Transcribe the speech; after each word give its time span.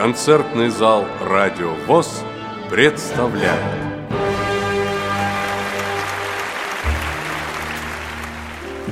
Концертный 0.00 0.70
зал 0.70 1.04
«Радио 1.20 1.74
ВОЗ» 1.86 2.22
представляет 2.70 3.60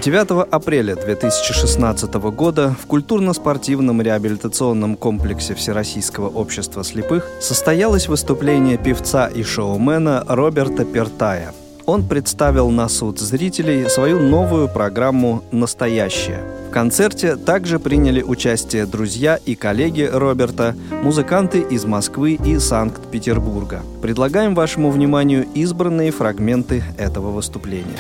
Девятого 0.05 0.45
апреля 0.45 0.97
2016 0.97 2.13
года 2.13 2.77
в 2.79 2.87
культурно-спортивном 2.87 4.03
реабилитационном 4.03 4.97
комплексе 4.97 5.55
Всероссийского 5.55 6.29
общества 6.29 6.85
слепых 6.85 7.27
состоялось 7.41 8.07
выступление 8.07 8.77
певца 8.77 9.29
и 9.29 9.43
шоумена 9.43 10.27
Роберта 10.29 10.85
Пертая. 10.85 11.55
Он 11.87 12.07
представил 12.07 12.69
на 12.69 12.87
суд 12.91 13.19
зрителей 13.19 13.89
свою 13.89 14.21
новую 14.21 14.69
программу 14.69 15.43
«Настоящее», 15.53 16.58
в 16.69 16.71
концерте 16.71 17.37
также 17.37 17.79
приняли 17.79 18.21
участие 18.21 18.85
друзья 18.85 19.37
и 19.37 19.55
коллеги 19.55 20.03
Роберта, 20.03 20.77
музыканты 21.03 21.61
из 21.61 21.87
Москвы 21.87 22.33
и 22.33 22.59
Санкт-Петербурга. 22.59 23.81
Предлагаем 24.03 24.55
вашему 24.55 24.91
вниманию 24.91 25.47
избранные 25.55 26.11
фрагменты 26.11 26.85
этого 26.99 27.31
выступления. 27.31 27.97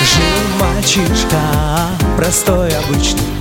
Жил 0.00 0.58
мальчишка, 0.58 1.38
простой 2.16 2.70
обычный 2.70 3.33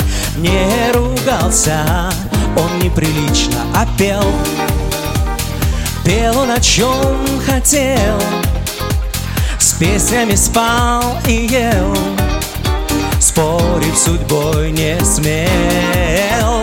не 0.43 0.91
ругался 0.91 2.11
он 2.57 2.79
неприлично, 2.79 3.61
а 3.73 3.87
пел 3.97 4.23
Пел 6.03 6.37
он 6.37 6.51
о 6.51 6.59
чем 6.59 7.17
хотел 7.45 8.19
С 9.57 9.71
песнями 9.73 10.35
спал 10.35 11.17
и 11.25 11.47
ел. 11.49 11.95
Спорить 13.19 13.97
судьбой 13.97 14.71
не 14.71 14.99
смел. 15.05 16.61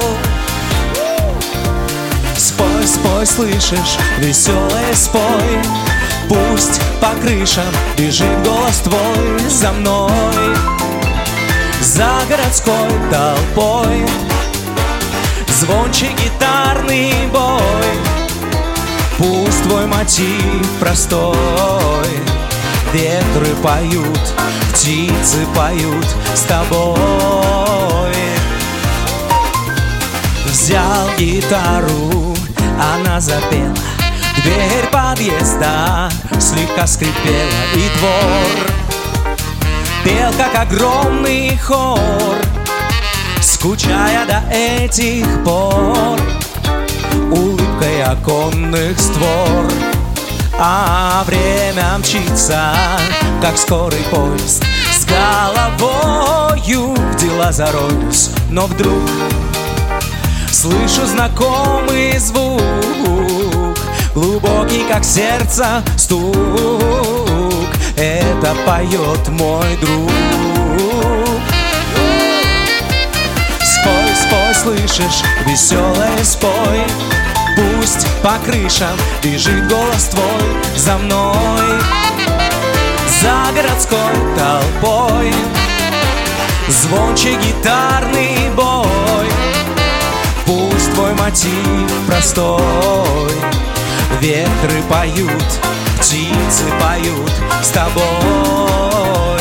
Спой, 2.37 2.87
спой, 2.87 3.27
слышишь, 3.27 3.97
веселый 4.19 4.95
спой. 4.95 5.59
Пусть 6.29 6.81
по 7.01 7.19
крышам 7.23 7.65
бежит 7.97 8.43
голос 8.45 8.81
твой 8.81 9.49
за 9.49 9.73
мной 9.73 10.80
за 12.01 12.35
городской 12.35 12.89
толпой. 13.11 14.07
Звончий 15.49 16.09
гитарный 16.15 17.13
бой 17.31 17.93
Пусть 19.19 19.63
твой 19.65 19.87
мотив 19.87 20.67
простой. 20.81 22.09
Ветры 22.95 23.55
поют, 23.63 24.35
птицы 24.73 25.47
поют 25.55 26.07
с 26.35 26.41
тобой. 26.45 26.97
Взял 30.47 31.11
гитару, 31.19 32.35
она 32.79 33.21
запела 33.21 33.77
Дверь 34.43 34.87
подъезда 34.91 36.11
слегка 36.39 36.87
скрипела 36.87 37.61
И 37.75 37.91
двор 37.99 38.80
Пел, 40.05 40.33
как 40.39 40.55
огромный 40.57 41.57
хор 41.59 41.99
Скучая 43.41 44.25
до 44.27 44.43
этих 44.51 45.27
пор. 45.45 46.19
Улыбкой 47.31 48.03
оконных 48.05 48.99
створ 48.99 49.71
А 50.59 51.23
время 51.27 51.99
мчится, 51.99 52.73
как 53.43 53.59
скорый 53.59 54.03
поезд. 54.11 54.65
С 54.93 55.05
головою 55.05 56.95
в 56.95 57.17
дела 57.17 57.53
зароюсь 57.53 58.31
Но 58.49 58.67
вдруг 58.67 59.09
слышу 60.51 61.07
знакомый 61.07 62.19
звук. 62.19 62.61
Глубокий, 64.15 64.85
как 64.89 65.05
сердце, 65.05 65.83
стук 65.97 67.20
это 68.01 68.55
поет 68.67 69.29
мой 69.29 69.77
друг. 69.77 70.11
Спой, 73.63 74.15
спой, 74.17 74.55
слышишь, 74.55 75.23
веселый 75.47 76.25
спой. 76.25 76.85
Пусть 77.57 78.07
по 78.23 78.39
крышам 78.45 78.97
бежит 79.23 79.69
голос 79.69 80.05
твой 80.05 80.77
за 80.77 80.97
мной. 80.97 81.79
За 83.21 83.53
городской 83.55 83.99
толпой. 84.37 85.35
Звонче 86.69 87.35
гитарный 87.35 88.51
бой. 88.57 89.29
Пусть 90.47 90.95
твой 90.95 91.13
мотив 91.15 92.07
простой. 92.07 92.63
Ветры 94.21 94.83
поют 94.89 95.61
птицы 96.01 96.65
поют 96.81 97.31
с 97.63 97.69
тобой. 97.69 99.40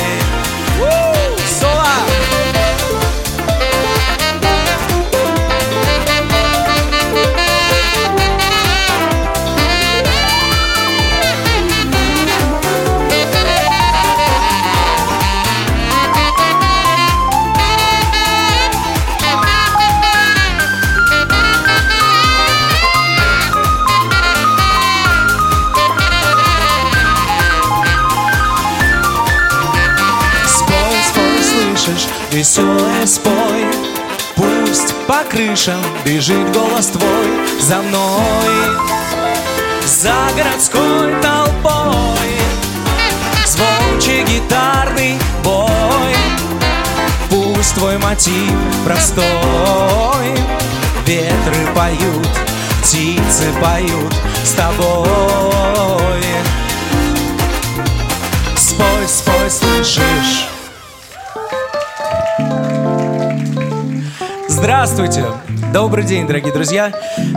Веселый 32.31 33.07
спой. 33.07 33.65
Пусть 34.35 34.93
по 35.07 35.23
крышам 35.29 35.81
бежит 36.05 36.51
голос 36.53 36.87
твой 36.87 37.27
За 37.59 37.81
мной, 37.81 38.77
за 39.85 40.13
городской 40.35 41.13
толпой. 41.21 42.31
Звонче 43.45 44.23
гитарный 44.23 45.17
бой. 45.43 46.15
Пусть 47.29 47.75
твой 47.75 47.97
мотив 47.97 48.53
простой. 48.85 49.25
Ветры 51.05 51.67
поют, 51.75 52.27
птицы 52.81 53.51
поют 53.61 54.13
с 54.43 54.51
тобой. 54.51 55.07
Спой, 58.55 59.07
спой, 59.07 59.49
слышишь 59.49 60.48
Здравствуйте! 64.59 65.23
Добрый 65.71 66.03
день, 66.03 66.27
дорогие 66.27 66.51
друзья! 66.51 66.91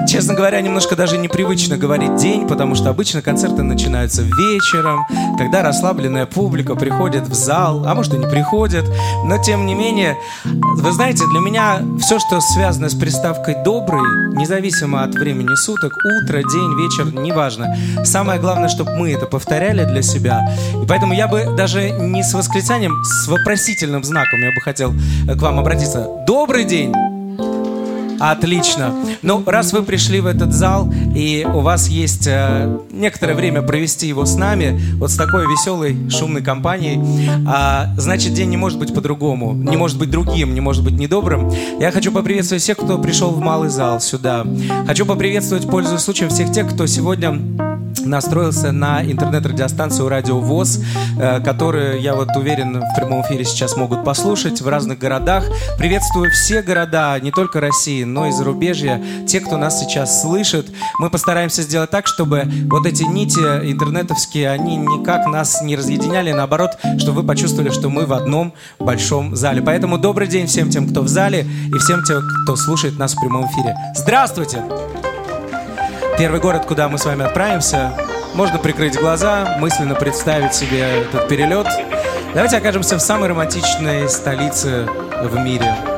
Честно 0.08 0.34
говоря, 0.34 0.60
немножко 0.60 0.96
даже 0.96 1.18
непривычно 1.18 1.76
говорить 1.76 2.16
день, 2.16 2.48
потому 2.48 2.74
что 2.74 2.90
обычно 2.90 3.22
концерты 3.22 3.62
начинаются 3.62 4.22
вечером, 4.22 5.06
когда 5.38 5.62
расслабленная 5.62 6.26
публика 6.26 6.74
приходит 6.74 7.28
в 7.28 7.34
зал, 7.34 7.84
а 7.86 7.94
может 7.94 8.14
и 8.14 8.18
не 8.18 8.26
приходит, 8.26 8.84
но 9.24 9.38
тем 9.38 9.66
не 9.66 9.74
менее, 9.74 10.16
вы 10.44 10.90
знаете, 10.90 11.22
для 11.30 11.38
меня 11.38 11.82
все, 12.00 12.18
что 12.18 12.40
связано 12.40 12.88
с 12.88 12.94
приставкой 12.94 13.54
«добрый», 13.62 14.02
независимо 14.34 15.04
от 15.04 15.14
времени 15.14 15.54
суток, 15.54 15.92
утро, 16.04 16.38
день, 16.38 16.74
вечер, 16.74 17.14
неважно. 17.14 17.76
Самое 18.04 18.40
главное, 18.40 18.68
чтобы 18.68 18.96
мы 18.96 19.12
это 19.12 19.26
повторяли 19.26 19.84
для 19.84 20.02
себя. 20.02 20.42
И 20.82 20.86
поэтому 20.88 21.12
я 21.12 21.28
бы 21.28 21.54
даже 21.56 21.90
не 21.90 22.24
с 22.24 22.34
восклицанием, 22.34 22.92
с 23.04 23.28
вопросительным 23.28 24.02
знаком 24.02 24.40
я 24.40 24.50
бы 24.52 24.60
хотел 24.60 24.92
к 25.28 25.40
вам 25.40 25.60
обратиться. 25.60 26.08
Добрый 26.26 26.64
день! 26.64 27.11
Отлично. 28.22 28.94
Ну, 29.22 29.42
раз 29.44 29.72
вы 29.72 29.82
пришли 29.82 30.20
в 30.20 30.26
этот 30.26 30.52
зал, 30.52 30.88
и 31.12 31.44
у 31.52 31.58
вас 31.58 31.88
есть 31.88 32.28
э, 32.28 32.78
некоторое 32.92 33.34
время 33.34 33.62
провести 33.62 34.06
его 34.06 34.24
с 34.24 34.36
нами, 34.36 34.80
вот 34.98 35.10
с 35.10 35.16
такой 35.16 35.44
веселой, 35.48 36.08
шумной 36.08 36.40
компанией, 36.40 37.00
э, 37.00 37.98
значит, 37.98 38.32
день 38.32 38.50
не 38.50 38.56
может 38.56 38.78
быть 38.78 38.94
по-другому, 38.94 39.54
не 39.54 39.76
может 39.76 39.98
быть 39.98 40.10
другим, 40.10 40.54
не 40.54 40.60
может 40.60 40.84
быть 40.84 40.94
недобрым. 40.94 41.50
Я 41.80 41.90
хочу 41.90 42.12
поприветствовать 42.12 42.62
всех, 42.62 42.76
кто 42.76 42.96
пришел 42.96 43.32
в 43.32 43.40
малый 43.40 43.70
зал 43.70 44.00
сюда. 44.00 44.46
Хочу 44.86 45.04
поприветствовать, 45.04 45.68
пользуясь 45.68 46.02
случаем, 46.02 46.30
всех 46.30 46.52
тех, 46.52 46.72
кто 46.72 46.86
сегодня 46.86 47.40
настроился 48.06 48.72
на 48.72 49.02
интернет-радиостанцию 49.02 50.08
«Радио 50.08 50.38
ВОЗ», 50.38 50.80
э, 51.18 51.40
которую, 51.40 52.00
я 52.00 52.14
вот 52.14 52.28
уверен, 52.36 52.80
в 52.80 52.96
прямом 52.96 53.22
эфире 53.22 53.44
сейчас 53.44 53.76
могут 53.76 54.04
послушать 54.04 54.60
в 54.60 54.68
разных 54.68 54.98
городах. 54.98 55.44
Приветствую 55.78 56.30
все 56.30 56.62
города, 56.62 57.18
не 57.20 57.30
только 57.30 57.60
России, 57.60 58.04
но 58.12 58.28
и 58.28 58.32
зарубежья, 58.32 59.02
те, 59.26 59.40
кто 59.40 59.56
нас 59.56 59.80
сейчас 59.80 60.22
слышит. 60.22 60.66
Мы 60.98 61.10
постараемся 61.10 61.62
сделать 61.62 61.90
так, 61.90 62.06
чтобы 62.06 62.44
вот 62.70 62.86
эти 62.86 63.02
нити 63.02 63.38
интернетовские, 63.38 64.50
они 64.50 64.76
никак 64.76 65.26
нас 65.26 65.62
не 65.62 65.76
разъединяли, 65.76 66.32
наоборот, 66.32 66.78
чтобы 66.98 67.22
вы 67.22 67.26
почувствовали, 67.26 67.70
что 67.70 67.88
мы 67.88 68.06
в 68.06 68.12
одном 68.12 68.52
большом 68.78 69.34
зале. 69.36 69.62
Поэтому 69.62 69.98
добрый 69.98 70.28
день 70.28 70.46
всем 70.46 70.70
тем, 70.70 70.88
кто 70.88 71.02
в 71.02 71.08
зале, 71.08 71.46
и 71.74 71.78
всем 71.78 72.02
тем, 72.04 72.22
кто 72.44 72.56
слушает 72.56 72.98
нас 72.98 73.14
в 73.14 73.20
прямом 73.20 73.46
эфире. 73.46 73.76
Здравствуйте! 73.94 74.62
Первый 76.18 76.40
город, 76.40 76.66
куда 76.66 76.88
мы 76.88 76.98
с 76.98 77.04
вами 77.04 77.24
отправимся, 77.24 77.92
можно 78.34 78.58
прикрыть 78.58 78.98
глаза, 78.98 79.56
мысленно 79.58 79.94
представить 79.94 80.54
себе 80.54 81.02
этот 81.02 81.28
перелет. 81.28 81.66
Давайте 82.34 82.56
окажемся 82.56 82.96
в 82.96 83.00
самой 83.00 83.28
романтичной 83.28 84.08
столице 84.08 84.86
в 85.22 85.38
мире. 85.38 85.91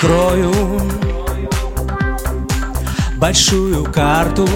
Открою 0.00 0.52
большую 3.16 3.84
карту. 3.92 4.48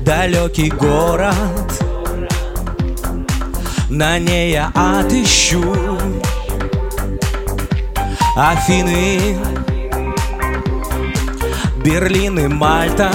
Далекий 0.00 0.70
город 0.70 1.36
На 3.88 4.18
ней 4.18 4.50
я 4.50 4.72
отыщу 4.74 5.62
Афины 8.34 9.38
Берлин 11.84 12.40
и 12.40 12.48
Мальта. 12.48 13.12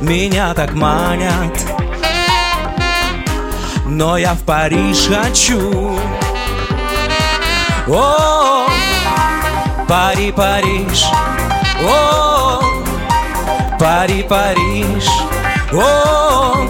Меня 0.00 0.52
так 0.54 0.74
манят 0.74 1.56
Но 3.86 4.16
я 4.16 4.34
в 4.34 4.40
Париж 4.40 5.06
хочу 5.06 5.96
О, 7.86 8.66
Пари, 9.86 10.32
Париж. 10.32 11.04
О, 11.82 12.58
Пари, 13.78 14.22
Париж. 14.22 15.06
О, 15.70 16.66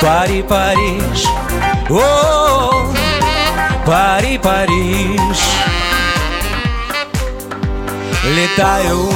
Пари, 0.00 0.42
Париж. 0.42 1.26
О, 1.90 2.86
Пари, 3.84 4.38
Париж. 4.38 5.38
Летаю 8.24 9.10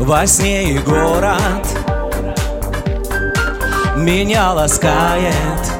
во 0.00 0.26
сне 0.26 0.64
и 0.72 0.78
город. 0.78 1.64
Меня 3.94 4.52
ласкает 4.52 5.71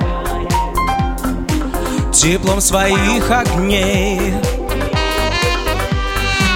Теплом 2.22 2.60
своих 2.60 3.28
огней. 3.32 4.32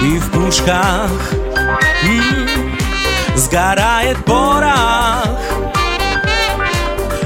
И 0.01 0.19
в 0.21 0.31
пушках 0.31 1.11
м-м, 2.05 2.79
Сгорает 3.35 4.25
порох. 4.25 5.27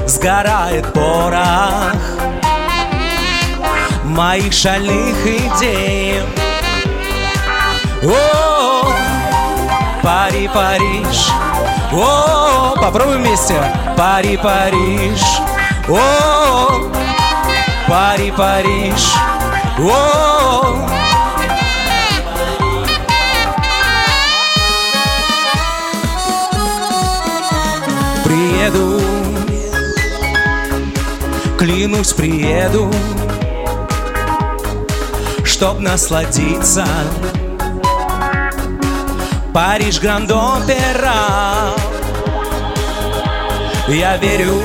Сгорает 0.07 0.91
порох 0.91 1.93
Моих 4.05 4.53
шальных 4.53 5.23
идей. 5.23 6.21
О, 8.01 8.91
Пари, 10.01 10.49
Париж. 10.51 11.29
О, 11.93 12.73
попробуем 12.75 13.21
вместе. 13.21 13.61
Пари, 13.95 14.35
Париж. 14.37 15.21
О, 15.87 17.00
Пари, 17.91 18.31
Париж. 18.31 19.03
О, 19.77 20.87
Приеду. 28.23 29.01
Клянусь, 31.59 32.13
приеду 32.13 32.89
Чтоб 35.43 35.79
насладиться. 35.79 36.85
Париж, 39.53 39.99
Гранд-Опера. 39.99 41.75
Я 43.89 44.15
верю 44.15 44.61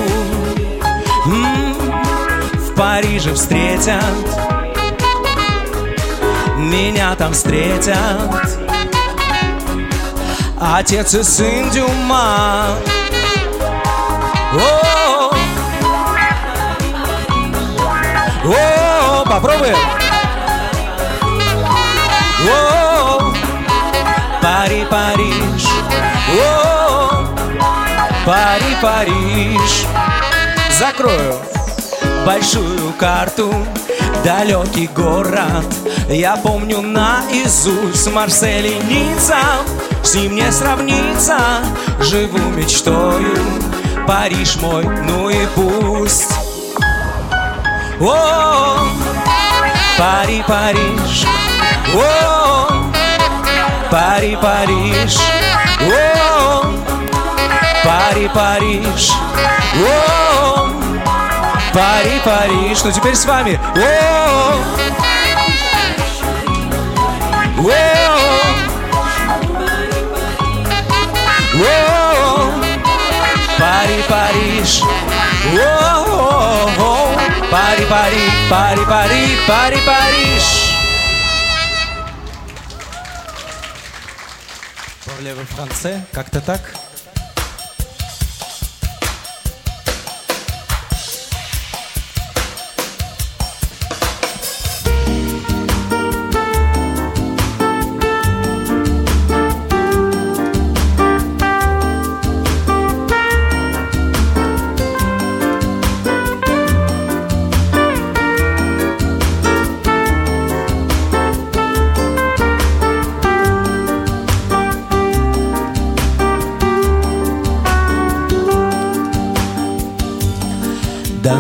Париже 2.77 3.33
встретят 3.35 4.05
Меня 6.59 7.15
там 7.15 7.33
встретят 7.33 7.97
Отец 10.61 11.15
и 11.15 11.23
сын 11.23 11.71
Дюма 11.71 12.77
О, 14.53 15.33
О, 18.45 19.25
попробуем. 19.27 19.77
О, 22.49 23.33
Пари, 24.41 24.87
Париж. 24.89 25.67
О, 26.31 27.27
Пари, 28.25 28.77
Париж. 28.81 29.85
Закрою 30.79 31.56
большую 32.27 32.93
карту 32.99 33.55
Далекий 34.25 34.89
город. 34.89 35.65
Я 36.09 36.37
помню 36.37 36.83
наизусть 36.83 38.13
Марсель 38.13 38.67
и 38.67 38.79
Ницца. 38.93 39.37
С 40.03 40.15
ним 40.17 40.35
не 40.35 40.51
сравнится 40.51 41.39
Живу 42.01 42.39
мечтою. 42.51 43.39
Париж 44.09 44.57
мой, 44.57 44.85
ну 44.85 45.31
и 45.31 45.47
пусть. 45.55 46.33
О, 48.01 48.79
Пари, 49.97 50.45
Париж. 50.47 51.27
О, 51.95 52.69
Пари, 53.91 54.37
Париж. 54.43 55.17
О, 55.81 56.65
Пари, 57.85 58.29
Париж. 58.35 59.13
О, 59.77 60.86
Пари, 61.77 62.23
Париж 62.25 62.79
Ну 62.85 62.91
теперь 62.91 63.15
с 63.15 63.27
вами? 63.27 63.61
Пари, 73.59 74.03
Париж 74.09 74.83
Пари, 77.51 77.85
Пари, 77.91 78.23
Пари, 78.49 78.85
Пари, 78.87 79.37
Пари, 79.47 79.79
Париж 79.87 80.73
Парлевы 85.05 85.45
франце, 85.45 86.07
как-то 86.13 86.41
так? 86.41 86.76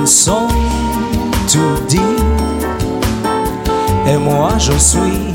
Dansons 0.06 0.46
tout 1.50 1.84
dit 1.88 2.14
Et 4.06 4.16
moi 4.16 4.50
je 4.56 4.70
suis 4.78 5.32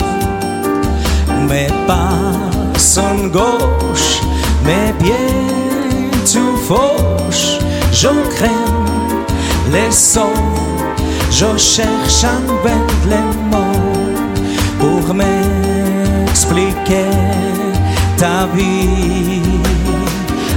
Mes 1.49 1.67
pas 1.85 2.15
sont 2.77 3.27
gauche 3.27 4.21
Mes 4.63 4.93
pieds 4.93 6.21
tout 6.31 6.55
fauche 6.55 7.59
Je 7.91 8.07
crains 8.33 8.71
les 9.73 9.91
sons. 9.91 10.41
Je 11.29 11.57
cherche 11.57 12.23
un 12.23 12.41
bel 12.63 13.23
mots 13.51 13.99
pour 14.79 15.13
m'expliquer 15.13 17.11
ta 18.17 18.47
vie. 18.55 19.41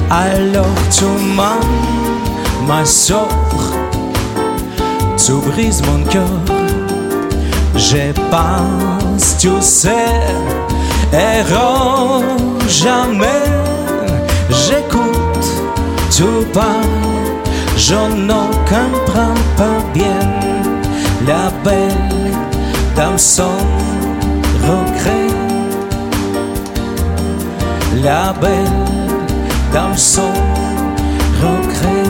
Alors 0.09 0.79
tu 0.91 1.05
m'as 1.37 1.59
ma 2.67 2.85
soeur, 2.85 3.29
tu 5.25 5.33
brises 5.33 5.83
mon 5.83 6.05
cœur. 6.05 6.29
Je 7.77 8.13
pense, 8.31 9.37
tu 9.39 9.49
sais, 9.61 10.11
erreur 11.13 12.23
jamais. 12.69 13.45
J'écoute, 14.51 15.49
tu 16.11 16.25
parles, 16.53 17.41
je 17.77 17.95
ne 17.95 18.41
comprends 18.69 19.41
pas 19.57 19.81
bien 19.95 20.21
la 21.27 21.51
belle 21.65 22.33
dans 22.95 23.17
son 23.17 23.57
regret. 24.69 25.31
La 28.03 28.35
belle 28.35 28.85
dans 29.73 29.97
son 29.97 30.33
regret. 31.41 32.04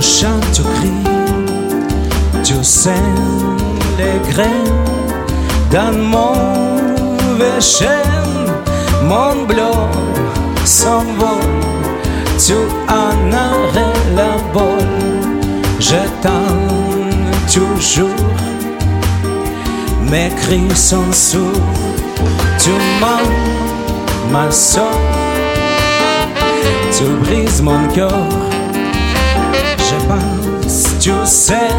Je 0.00 0.06
chante, 0.06 0.52
tu 0.52 0.62
cries, 0.62 1.04
tu 2.44 2.54
sèmes 2.62 3.56
les 3.98 4.30
graines 4.30 4.84
dans 5.70 5.92
mon 5.92 6.58
chêne, 7.60 8.52
mon 9.04 9.44
blanc 9.46 9.90
s'envole, 10.64 11.58
tu 12.38 12.54
en 12.88 13.32
arrêtes 13.32 14.08
la 14.14 14.36
bolle, 14.52 15.42
je 15.80 16.00
t'aime 16.22 17.30
toujours, 17.52 18.26
mes 20.10 20.30
cris 20.40 20.76
sont 20.76 21.12
sourds, 21.12 21.42
tu 22.58 22.70
mens, 23.00 23.28
ma 24.32 24.50
soeur. 24.50 24.84
Tu 26.96 27.04
brises 27.22 27.62
mon 27.62 27.86
cœur, 27.94 28.26
tu 31.00 31.12
sais, 31.24 31.70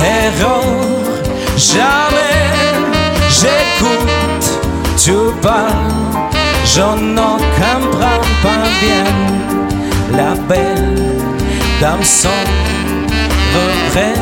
erreur, 0.00 0.62
jamais. 1.56 2.32
J'écoute, 3.28 4.60
tu 4.96 5.12
parles, 5.40 5.70
je 6.64 6.80
ne 6.80 7.16
comprends 7.58 8.24
pas 8.42 8.68
bien. 8.80 9.08
La 10.16 10.34
belle 10.48 10.98
dans 11.80 12.02
son 12.02 12.28
regret, 13.54 14.14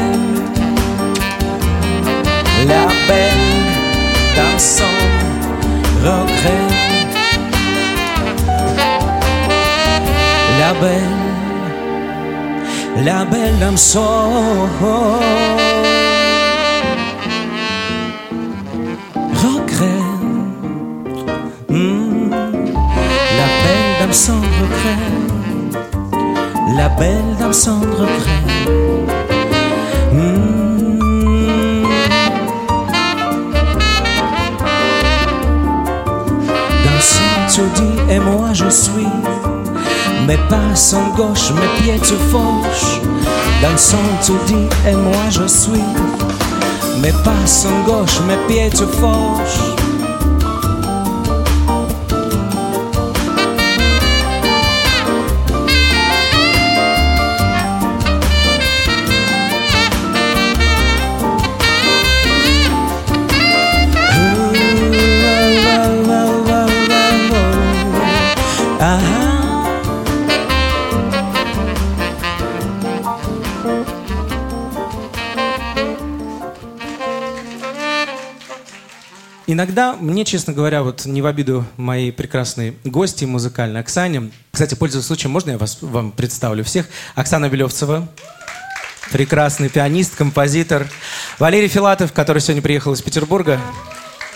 la 2.66 2.86
belle 3.08 3.50
dans 4.36 4.58
son 4.58 4.94
regret. 6.04 6.66
La 10.60 10.72
belle, 10.74 11.29
la 13.04 13.24
belle 13.24 13.58
dame 13.58 13.76
son 13.76 14.00
regret. 14.80 15.30
La 23.38 23.48
belle 23.62 23.92
dame 24.00 24.12
sans 24.12 24.40
regret. 24.40 25.06
La 26.76 26.88
belle 26.88 27.36
dame 27.38 27.52
sans 27.52 27.80
regret. 27.80 28.42
Hmm. 30.12 31.84
Dansant, 36.84 37.40
tu 37.54 37.62
dis, 37.80 38.14
et 38.14 38.18
moi 38.18 38.48
je 38.52 38.68
suis. 38.68 39.39
Mes 40.30 40.36
pas 40.48 40.76
gauches, 41.16 41.50
mes 41.50 41.82
pieds 41.82 41.98
se 42.04 42.14
fauchent 42.14 43.00
Dans 43.60 43.76
son 43.76 43.96
taudis 44.24 44.68
et 44.88 44.94
moi 44.94 45.28
je 45.28 45.44
suis. 45.48 45.82
Mes 47.02 47.10
pas 47.24 47.32
gauches, 47.84 48.20
mes 48.28 48.36
pieds 48.46 48.70
se 48.70 48.84
fauchent 48.86 49.69
Иногда 79.52 79.96
мне, 79.96 80.24
честно 80.24 80.52
говоря, 80.52 80.84
вот 80.84 81.06
не 81.06 81.22
в 81.22 81.26
обиду 81.26 81.66
моей 81.76 82.12
прекрасной 82.12 82.76
гости 82.84 83.24
музыкальной 83.24 83.80
Оксане. 83.80 84.30
Кстати, 84.52 84.76
пользуясь 84.76 85.06
случаем, 85.06 85.32
можно 85.32 85.50
я 85.50 85.58
вас, 85.58 85.78
вам 85.80 86.12
представлю 86.12 86.62
всех? 86.62 86.86
Оксана 87.16 87.48
Белевцева, 87.48 88.08
прекрасный 89.10 89.68
пианист, 89.68 90.14
композитор. 90.14 90.86
Валерий 91.40 91.66
Филатов, 91.66 92.12
который 92.12 92.40
сегодня 92.40 92.62
приехал 92.62 92.92
из 92.92 93.02
Петербурга 93.02 93.60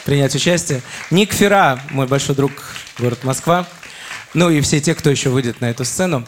принять 0.04 0.34
участие. 0.34 0.82
Ник 1.12 1.32
Фера, 1.32 1.78
мой 1.90 2.08
большой 2.08 2.34
друг, 2.34 2.50
город 2.98 3.22
Москва. 3.22 3.68
Ну 4.34 4.50
и 4.50 4.60
все 4.62 4.80
те, 4.80 4.96
кто 4.96 5.10
еще 5.10 5.28
выйдет 5.28 5.60
на 5.60 5.70
эту 5.70 5.84
сцену. 5.84 6.26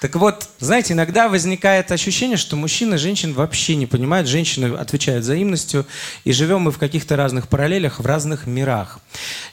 Так 0.00 0.16
вот, 0.16 0.48
знаете, 0.58 0.94
иногда 0.94 1.28
возникает 1.28 1.92
ощущение, 1.92 2.38
что 2.38 2.56
мужчины 2.56 2.96
женщин 2.96 3.34
вообще 3.34 3.76
не 3.76 3.84
понимают, 3.84 4.28
женщины 4.28 4.74
отвечают 4.74 5.24
взаимностью, 5.24 5.86
и 6.24 6.32
живем 6.32 6.62
мы 6.62 6.72
в 6.72 6.78
каких-то 6.78 7.16
разных 7.16 7.48
параллелях, 7.48 8.00
в 8.00 8.06
разных 8.06 8.46
мирах. 8.46 8.98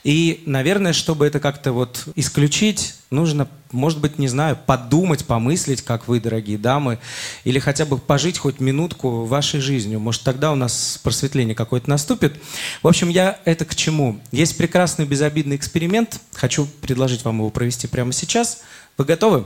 И, 0.05 0.43
наверное, 0.45 0.93
чтобы 0.93 1.27
это 1.27 1.41
как-то 1.41 1.73
вот 1.73 2.05
исключить, 2.15 2.95
нужно, 3.11 3.49
может 3.73 3.99
быть, 3.99 4.19
не 4.19 4.29
знаю, 4.29 4.57
подумать, 4.65 5.25
помыслить, 5.25 5.81
как 5.81 6.07
вы, 6.07 6.21
дорогие 6.21 6.57
дамы, 6.57 6.99
или 7.43 7.59
хотя 7.59 7.85
бы 7.85 7.97
пожить 7.97 8.37
хоть 8.37 8.61
минутку 8.61 9.25
вашей 9.25 9.59
жизнью. 9.59 9.99
Может, 9.99 10.23
тогда 10.23 10.53
у 10.53 10.55
нас 10.55 10.97
просветление 11.03 11.55
какое-то 11.55 11.89
наступит. 11.89 12.35
В 12.81 12.87
общем, 12.87 13.09
я 13.09 13.37
это 13.43 13.65
к 13.65 13.75
чему? 13.75 14.21
Есть 14.31 14.57
прекрасный 14.57 15.05
безобидный 15.05 15.57
эксперимент. 15.57 16.21
Хочу 16.33 16.67
предложить 16.81 17.25
вам 17.25 17.39
его 17.39 17.49
провести 17.49 17.87
прямо 17.87 18.13
сейчас. 18.13 18.59
Вы 18.97 19.03
готовы? 19.03 19.45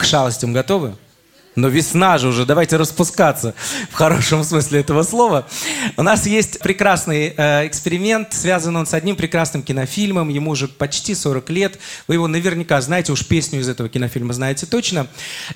К 0.00 0.04
шалостям 0.04 0.54
готовы? 0.54 0.94
Но 1.56 1.68
весна 1.68 2.16
же 2.16 2.28
уже, 2.28 2.46
давайте 2.46 2.78
распускаться 2.78 3.54
в 3.90 3.94
хорошем 3.94 4.44
смысле 4.44 4.80
этого 4.80 5.02
слова. 5.02 5.46
У 5.98 6.02
нас 6.02 6.26
есть 6.26 6.58
прекрасный 6.60 7.34
э, 7.36 7.66
эксперимент, 7.66 8.32
связанный 8.32 8.80
он 8.80 8.86
с 8.86 8.94
одним 8.94 9.14
прекрасным 9.14 9.62
кинофильмом. 9.62 10.30
Ему 10.30 10.52
уже 10.52 10.68
почти 10.68 11.14
40 11.14 11.50
лет. 11.50 11.78
Вы 12.08 12.14
его 12.14 12.28
наверняка 12.28 12.80
знаете, 12.80 13.12
уж 13.12 13.26
песню 13.26 13.60
из 13.60 13.68
этого 13.68 13.90
кинофильма 13.90 14.32
знаете 14.32 14.64
точно. 14.64 15.06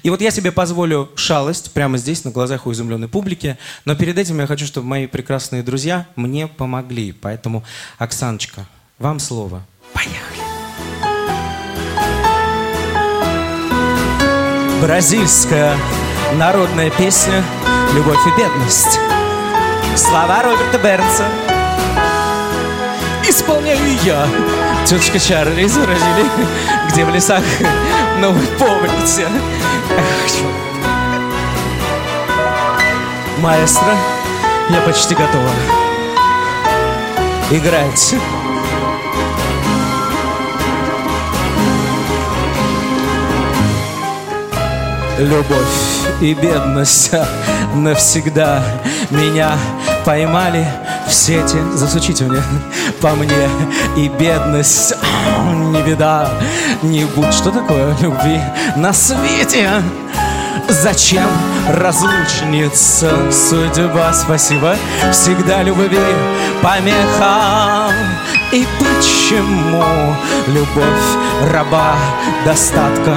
И 0.02 0.10
вот 0.10 0.20
я 0.20 0.30
себе 0.30 0.52
позволю 0.52 1.10
шалость 1.14 1.72
прямо 1.72 1.96
здесь, 1.96 2.24
на 2.24 2.30
глазах 2.30 2.66
у 2.66 2.72
изумленной 2.72 3.08
публики. 3.08 3.56
Но 3.86 3.96
перед 3.96 4.18
этим 4.18 4.40
я 4.40 4.46
хочу, 4.46 4.66
чтобы 4.66 4.86
мои 4.86 5.06
прекрасные 5.06 5.62
друзья 5.62 6.06
мне 6.16 6.48
помогли. 6.48 7.12
Поэтому, 7.12 7.64
Оксаночка, 7.96 8.66
вам 8.98 9.20
слово. 9.20 9.64
Бразильская 14.84 15.78
народная 16.34 16.90
песня 16.90 17.42
«Любовь 17.94 18.18
и 18.26 18.38
бедность». 18.38 19.00
Слова 19.96 20.42
Роберта 20.42 20.76
Бернса. 20.76 21.24
Исполняю 23.26 23.80
я. 24.04 24.26
Тетушка 24.84 25.18
Чарли 25.18 25.62
из 25.62 25.74
Бразилии, 25.78 26.28
где 26.90 27.06
в 27.06 27.08
лесах, 27.08 27.42
но 28.18 28.32
вы 28.32 28.46
помните. 28.58 29.26
Маэстро, 33.38 33.96
я 34.68 34.82
почти 34.82 35.14
готова. 35.14 35.48
Играть. 37.50 38.16
Любовь 45.18 45.58
и 46.20 46.34
бедность 46.34 47.12
навсегда 47.74 48.62
меня 49.10 49.52
поймали 50.04 50.66
в 51.08 51.12
сети. 51.12 51.56
Засучите 51.74 52.24
мне 52.24 52.42
по 53.00 53.10
мне 53.10 53.48
и 53.96 54.08
бедность 54.08 54.94
не 55.52 55.82
беда, 55.82 56.28
не 56.82 57.04
будь 57.04 57.32
что 57.32 57.50
такое 57.50 57.96
любви 58.00 58.40
на 58.76 58.92
свете. 58.92 59.70
Зачем 60.68 61.28
разлучница 61.68 63.10
судьба? 63.30 64.12
Спасибо, 64.14 64.76
всегда 65.12 65.62
любви 65.62 65.98
помеха. 66.62 67.92
И 68.52 68.66
почему 68.78 70.14
любовь 70.46 71.52
раба 71.52 71.94
достатка? 72.44 73.16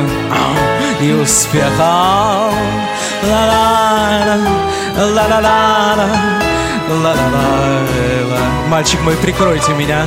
И 1.01 1.13
успеха. 1.13 2.51
Мальчик 8.67 9.01
мой, 9.01 9.15
прикройте 9.15 9.73
меня. 9.73 10.05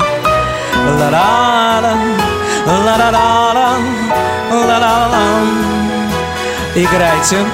Играйте. 6.75 7.44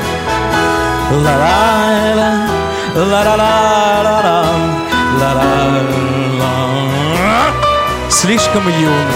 Слишком 8.08 8.68
юн. 8.68 9.06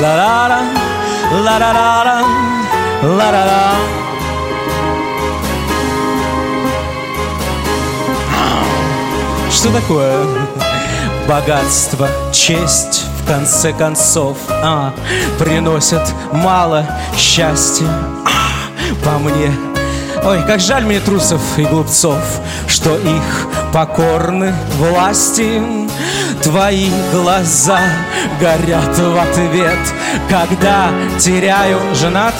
Ла-ла-ла, 0.00 0.60
ла-ла-ла-ла. 1.32 2.47
Ла-ла-ла. 3.02 3.74
Что 9.52 9.72
такое 9.72 10.26
богатство, 11.28 12.08
честь 12.32 13.04
в 13.22 13.26
конце 13.28 13.72
концов 13.72 14.36
а, 14.50 14.92
приносят 15.38 16.12
мало 16.32 16.86
счастья 17.16 17.86
а, 18.24 19.04
по 19.04 19.18
мне. 19.18 19.52
Ой, 20.24 20.42
как 20.46 20.58
жаль 20.58 20.84
мне 20.84 20.98
трусов 20.98 21.40
и 21.56 21.64
глупцов, 21.64 22.18
что 22.66 22.96
их 22.96 23.46
покорны 23.72 24.52
власти. 24.76 25.62
Твои 26.42 26.90
глаза 27.12 27.80
горят 28.40 28.98
в 28.98 29.20
ответ, 29.20 29.78
когда 30.28 30.90
теряю 31.18 31.78
женат. 31.94 32.34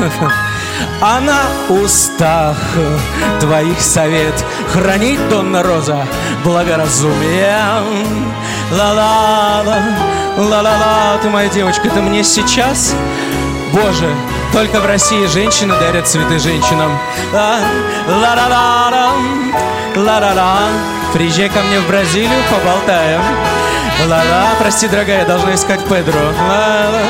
А 1.00 1.20
на 1.20 1.42
устах 1.68 2.56
твоих 3.40 3.80
совет 3.80 4.34
Хранить, 4.72 5.28
Донна 5.28 5.62
Роза, 5.62 6.06
благоразумие 6.44 7.58
Ла-ла-ла, 8.70 9.78
ла-ла-ла 10.36 11.18
Ты 11.22 11.28
моя 11.28 11.48
девочка, 11.48 11.88
ты 11.88 12.00
мне 12.00 12.24
сейчас? 12.24 12.94
Боже, 13.72 14.08
только 14.52 14.80
в 14.80 14.86
России 14.86 15.26
женщины 15.26 15.74
дарят 15.80 16.06
цветы 16.06 16.38
женщинам. 16.38 16.98
Ла-ла-ла, 17.32 19.12
ла-ла-ла 19.96 20.58
Приезжай 21.14 21.48
ко 21.48 21.60
мне 21.62 21.80
в 21.80 21.88
Бразилию, 21.88 22.42
поболтаем. 22.50 23.20
Ла-ла, 24.08 24.54
прости, 24.58 24.88
дорогая, 24.88 25.20
я 25.20 25.24
должна 25.24 25.54
искать 25.54 25.80
Педро. 25.84 26.20
Ла-ла, 26.20 27.00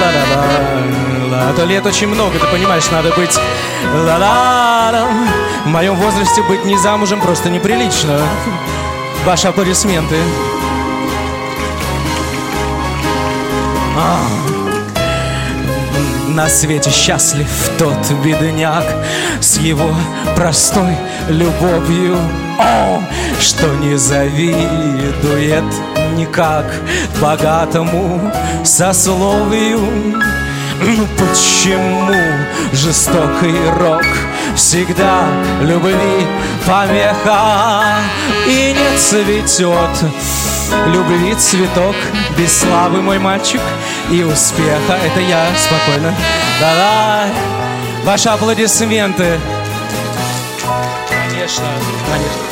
ла-ла-ла 0.00 1.07
а 1.32 1.52
то 1.54 1.64
лет 1.64 1.84
очень 1.86 2.08
много, 2.08 2.38
ты 2.38 2.46
понимаешь, 2.46 2.90
надо 2.90 3.10
быть 3.12 3.38
ла-ла-ла. 3.94 5.06
В 5.64 5.68
моем 5.68 5.94
возрасте 5.96 6.42
быть 6.42 6.64
не 6.64 6.76
замужем 6.78 7.20
просто 7.20 7.50
неприлично. 7.50 8.18
Ваши 9.24 9.48
аплодисменты. 9.48 10.16
А. 13.96 14.20
На 16.28 16.48
свете 16.48 16.90
счастлив 16.90 17.48
тот 17.78 17.98
бедняк 18.22 18.84
С 19.40 19.58
его 19.58 19.92
простой 20.36 20.96
любовью 21.28 22.16
О, 22.60 23.02
что 23.40 23.66
не 23.76 23.96
завидует 23.96 25.64
никак 26.16 26.66
Богатому 27.20 28.32
сословию 28.64 29.80
ну 30.80 31.06
почему 31.16 32.14
жестокий 32.72 33.56
рок 33.78 34.04
Всегда 34.54 35.24
любви 35.62 36.26
помеха 36.66 37.96
И 38.46 38.74
не 38.74 38.98
цветет? 38.98 40.10
Любви 40.86 41.34
цветок 41.34 41.96
Без 42.36 42.58
славы 42.60 43.02
мой 43.02 43.18
мальчик 43.18 43.60
и 44.10 44.22
успеха 44.22 44.98
Это 45.04 45.20
я, 45.20 45.46
спокойно. 45.56 46.14
Давай, 46.60 47.30
ваши 48.04 48.28
аплодисменты. 48.28 49.38
Конечно, 51.08 51.66
конечно. 52.10 52.42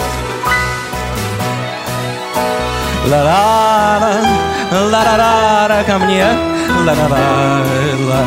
Ла-ла-ла, 3.06 4.20
ла-ла-ла, 4.72 5.84
ко 5.84 5.98
мне 5.98 6.55
ла-ла-ла-ла. 6.68 8.24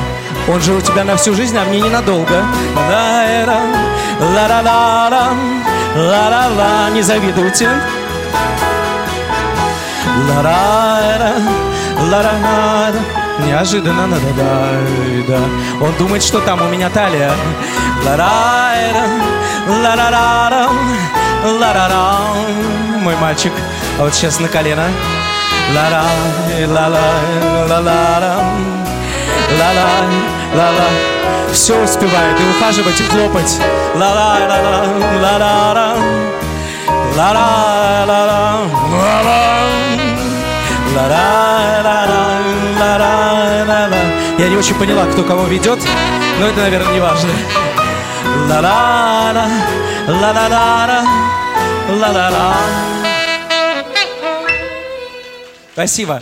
Он 0.48 0.62
же 0.62 0.74
у 0.74 0.82
тебя 0.82 1.04
на 1.04 1.16
всю 1.16 1.34
жизнь, 1.34 1.58
а 1.58 1.64
мне 1.66 1.80
ненадолго. 1.80 2.44
Ла-ла-ла, 2.76 3.60
ла-ла-ла, 4.20 5.34
ла-ла-ла, 5.96 6.90
не 6.92 7.02
завидуйте. 7.02 7.70
Ла-ла-ла, 10.28 11.34
ла-ла-ла, 12.10 12.92
неожиданно 13.46 14.08
да 14.08 14.18
да 14.36 14.70
да 15.28 15.40
Он 15.86 15.94
думает, 15.98 16.24
что 16.24 16.40
там 16.42 16.62
у 16.62 16.70
меня 16.70 16.90
талия. 16.90 17.32
Ла-ла-ла, 18.06 19.06
ла-ла-ла, 19.68 20.70
ла-ла-ла, 21.44 22.20
мой 23.02 23.16
мальчик, 23.18 23.54
а 24.00 24.04
вот 24.04 24.14
сейчас 24.14 24.40
на 24.40 24.48
колено. 24.48 24.86
Ла-ла, 25.76 26.04
ла-ла, 26.68 27.08
ла-ла, 27.70 28.00
ла-ла, 29.60 29.90
ла-ла. 30.56 30.88
Все 31.54 31.82
успевает 31.84 32.40
и 32.40 32.44
ухаживать, 32.50 33.00
и 33.00 33.04
хлопать. 33.04 33.60
Ла-ла, 33.96 34.38
ла-ла, 34.50 34.84
ла-ла, 35.22 35.96
ла-ла, 37.16 38.06
ла-ла, 38.06 38.70
ла-ла. 38.86 39.30
Я 44.40 44.48
не 44.48 44.56
очень 44.56 44.76
поняла, 44.76 45.06
кто 45.06 45.24
кого 45.24 45.46
ведет, 45.46 45.80
но 46.40 46.48
это, 46.48 46.62
наверное, 46.62 46.94
не 46.94 47.00
важно. 47.00 47.30
Ла-ла-ла, 48.48 49.48
ла-ла-ла, 50.08 51.04
ла-ла-ла. 51.90 52.99
Спасибо. 55.74 56.22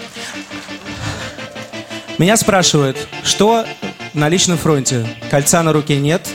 Меня 2.18 2.36
спрашивают, 2.38 2.98
что 3.24 3.66
на 4.14 4.30
личном 4.30 4.58
фронте? 4.58 5.06
Кольца 5.30 5.62
на 5.64 5.74
руке 5.74 5.98
нет, 5.98 6.28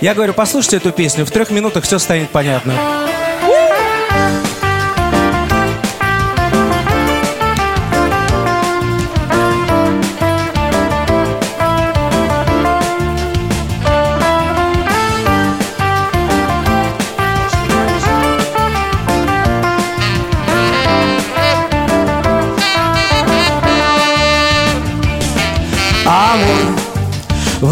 Я 0.00 0.14
говорю, 0.14 0.32
послушайте 0.32 0.78
эту 0.78 0.92
песню, 0.92 1.26
в 1.26 1.30
трех 1.30 1.50
минутах 1.50 1.84
все 1.84 1.98
станет 1.98 2.30
понятно. 2.30 2.74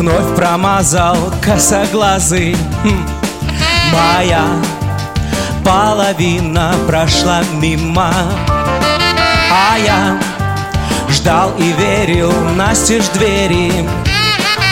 Вновь 0.09 0.37
промазал 0.37 1.17
косоглазый. 1.43 2.57
Хм. 2.83 3.07
Моя 3.93 4.45
половина 5.65 6.75
прошла 6.87 7.43
мимо. 7.55 8.13
А 9.51 9.79
я 9.79 10.19
ждал 11.11 11.53
и 11.59 11.73
верил 11.73 12.33
настежь 12.55 13.09
двери 13.09 13.73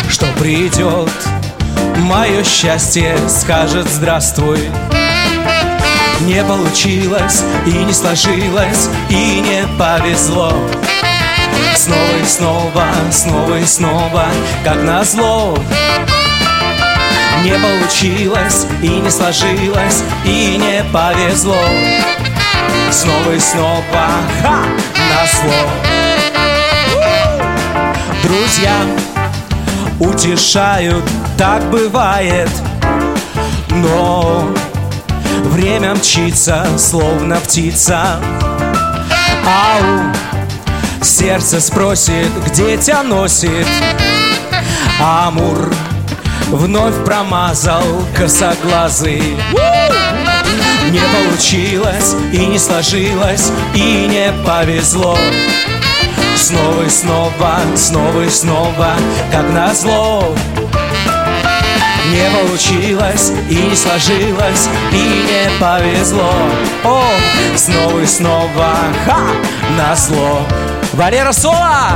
Что 0.09 0.27
придет. 0.39 1.11
Мое 1.99 2.45
счастье, 2.45 3.17
скажет 3.27 3.89
здравствуй 3.89 4.71
Не 6.21 6.45
получилось 6.45 7.43
и 7.67 7.71
не 7.71 7.93
сложилось 7.93 8.91
и 9.09 9.41
не 9.41 9.67
повезло 9.79 10.53
Снова 11.87 12.19
и 12.21 12.25
снова, 12.25 12.87
снова 13.13 13.59
и 13.61 13.65
снова, 13.65 14.25
как 14.65 14.83
назло. 14.83 15.57
Не 17.45 17.53
получилось 17.53 18.67
и 18.83 18.89
не 18.89 19.09
сложилось 19.09 20.03
и 20.25 20.57
не 20.57 20.83
повезло. 20.93 21.63
Снова 22.91 23.33
и 23.33 23.39
снова, 23.39 24.09
ха, 24.43 24.65
назло. 25.11 25.71
Друзья 28.25 28.75
утешают, 30.01 31.05
так 31.39 31.63
бывает. 31.71 32.51
Но 33.71 34.49
время 35.45 35.95
мчится, 35.95 36.67
словно 36.79 37.37
птица. 37.37 38.19
Ау, 39.47 40.13
Сердце 41.03 41.61
спросит, 41.61 42.31
где 42.47 42.77
тебя 42.77 43.03
носит. 43.03 43.67
Амур 45.01 45.73
вновь 46.49 47.05
промазал 47.05 47.85
косоглазый 48.15 49.37
Не 50.91 51.01
получилось 51.01 52.15
и 52.33 52.47
не 52.47 52.59
сложилось 52.59 53.51
и 53.75 54.07
не 54.09 54.33
повезло. 54.45 55.19
Снова 56.37 56.83
и 56.85 56.89
снова, 56.89 57.61
снова 57.75 58.23
и 58.23 58.31
снова, 58.31 58.95
как 59.33 59.51
назло. 59.51 60.35
Не 62.11 62.31
получилось 62.31 63.33
и 63.51 63.55
не 63.55 63.77
сложилось 63.77 64.69
и 64.93 64.97
не 64.97 65.61
повезло. 65.61 66.33
О, 66.85 67.03
снова 67.57 68.01
и 68.01 68.07
снова, 68.07 68.77
ха, 69.05 69.21
назло 69.77 70.47
Валера 70.97 71.31
Соло! 71.31 71.93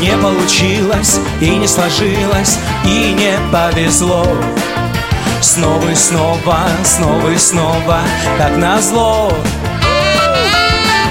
Не 0.00 0.16
получилось 0.18 1.18
и 1.40 1.56
не 1.56 1.66
сложилось 1.66 2.58
и 2.84 3.14
не 3.14 3.38
повезло 3.50 4.26
Снова 5.42 5.88
и 5.88 5.94
снова, 5.94 6.68
снова 6.84 7.28
и 7.30 7.38
снова, 7.38 8.00
как 8.36 8.56
назло. 8.58 9.32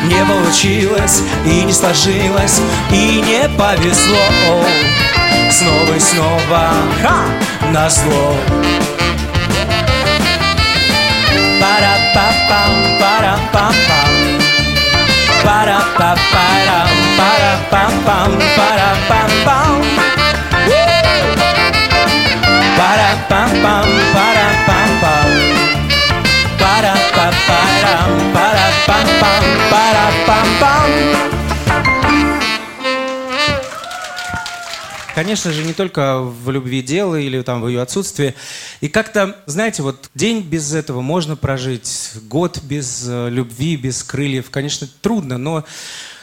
Не 0.04 0.24
получилось 0.24 1.24
и 1.46 1.64
не 1.64 1.74
сложилось 1.74 2.62
и 2.92 3.22
не 3.26 3.50
повезло. 3.58 4.64
Снова 5.52 5.96
и 5.96 6.00
снова, 6.00 6.70
ха, 7.02 7.26
назло. 7.72 8.36
Пара-па-пам, 11.60 12.90
пара-пам-пам 23.30 23.88
Пара-па-парам, 24.14 25.28
пара-пам-пам, 26.60 26.60
пара-пам-пам 26.60 27.14
Пара-пам-пам, 27.22 27.80
пара-пам-пам 28.34 28.34
Пара-па-парам, 28.34 28.34
пара-пам-пам, 28.34 29.44
пара-пам-пам 29.72 31.30
Конечно 35.20 35.52
же, 35.52 35.66
не 35.66 35.74
только 35.74 36.22
в 36.22 36.50
любви 36.50 36.82
дело 36.82 37.16
или 37.16 37.42
там 37.42 37.62
в 37.62 37.68
ее 37.68 37.82
отсутствии. 37.82 38.36
И 38.80 38.88
как-то, 38.88 39.36
знаете, 39.48 39.84
вот 39.84 40.10
день 40.16 40.40
без 40.40 40.74
этого 40.74 41.02
можно 41.02 41.36
прожить, 41.36 42.12
год 42.24 42.62
без 42.64 43.06
э, 43.06 43.28
любви, 43.30 43.76
без 43.76 44.02
крыльев. 44.02 44.50
Конечно, 44.50 44.88
трудно, 45.02 45.38
но 45.38 45.66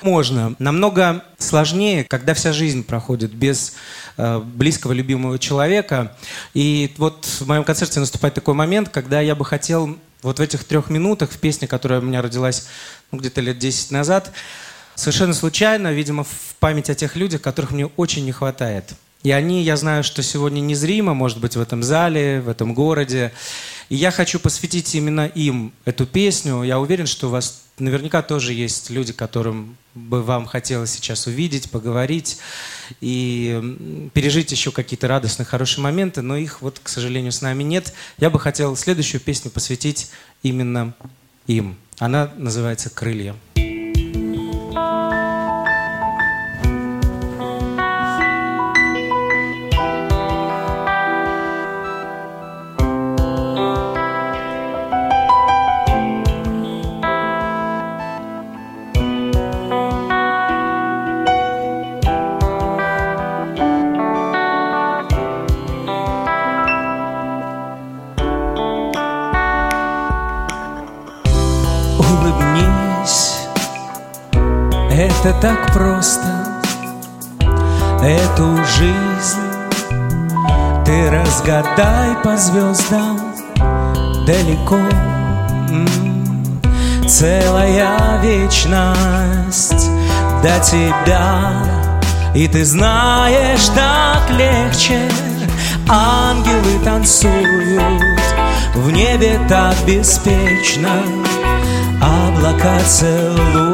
можно. 0.02 0.54
Намного 0.58 1.24
сложнее, 1.38 2.04
когда 2.04 2.34
вся 2.34 2.52
жизнь 2.52 2.84
проходит 2.84 3.32
без 3.32 3.74
э, 4.16 4.38
близкого, 4.38 4.92
любимого 4.92 5.38
человека. 5.38 6.16
И 6.54 6.94
вот 6.98 7.24
в 7.24 7.46
моем 7.46 7.64
концерте 7.64 8.00
наступает 8.00 8.34
такой 8.34 8.54
момент, 8.54 8.88
когда 8.88 9.20
я 9.20 9.34
бы 9.34 9.44
хотел 9.44 9.96
вот 10.22 10.38
в 10.38 10.42
этих 10.42 10.64
трех 10.64 10.90
минутах, 10.90 11.30
в 11.30 11.38
песне, 11.38 11.68
которая 11.68 12.00
у 12.00 12.02
меня 12.02 12.22
родилась 12.22 12.66
ну, 13.12 13.18
где-то 13.18 13.40
лет 13.40 13.58
10 13.58 13.90
назад, 13.90 14.32
совершенно 14.94 15.34
случайно, 15.34 15.92
видимо, 15.92 16.24
в 16.24 16.54
память 16.58 16.90
о 16.90 16.94
тех 16.94 17.16
людях, 17.16 17.42
которых 17.42 17.70
мне 17.70 17.86
очень 17.86 18.24
не 18.24 18.32
хватает. 18.32 18.94
И 19.22 19.30
они, 19.30 19.62
я 19.62 19.76
знаю, 19.76 20.04
что 20.04 20.22
сегодня 20.22 20.60
незримо, 20.60 21.14
может 21.14 21.40
быть, 21.40 21.56
в 21.56 21.60
этом 21.60 21.82
зале, 21.82 22.40
в 22.40 22.48
этом 22.48 22.74
городе. 22.74 23.32
И 23.88 23.96
я 23.96 24.10
хочу 24.10 24.38
посвятить 24.38 24.94
именно 24.94 25.26
им 25.26 25.72
эту 25.84 26.06
песню. 26.06 26.62
Я 26.62 26.78
уверен, 26.78 27.06
что 27.06 27.26
у 27.28 27.30
вас 27.30 27.65
наверняка 27.78 28.22
тоже 28.22 28.52
есть 28.52 28.90
люди, 28.90 29.12
которым 29.12 29.76
бы 29.94 30.22
вам 30.22 30.46
хотелось 30.46 30.90
сейчас 30.90 31.26
увидеть, 31.26 31.70
поговорить 31.70 32.38
и 33.00 34.10
пережить 34.14 34.52
еще 34.52 34.70
какие-то 34.70 35.08
радостные, 35.08 35.46
хорошие 35.46 35.82
моменты, 35.82 36.22
но 36.22 36.36
их 36.36 36.62
вот, 36.62 36.80
к 36.82 36.88
сожалению, 36.88 37.32
с 37.32 37.42
нами 37.42 37.62
нет. 37.62 37.92
Я 38.18 38.30
бы 38.30 38.38
хотел 38.38 38.76
следующую 38.76 39.20
песню 39.20 39.50
посвятить 39.50 40.10
именно 40.42 40.94
им. 41.46 41.76
Она 41.98 42.30
называется 42.36 42.90
«Крылья». 42.90 43.34
Так 75.40 75.72
просто, 75.72 76.26
эту 78.02 78.56
жизнь 78.64 79.40
ты 80.84 81.10
разгадай 81.10 82.14
по 82.22 82.36
звездам 82.36 83.20
далеко. 84.26 84.78
Целая 87.06 88.20
вечность 88.22 89.90
до 90.42 90.58
тебя, 90.64 91.52
и 92.34 92.48
ты 92.48 92.64
знаешь, 92.64 93.68
так 93.74 94.30
легче. 94.30 95.08
Ангелы 95.88 96.80
танцуют 96.84 98.02
в 98.74 98.90
небе 98.90 99.38
так 99.48 99.76
беспечно, 99.86 100.90
облака 102.00 102.80
целуют 102.84 103.65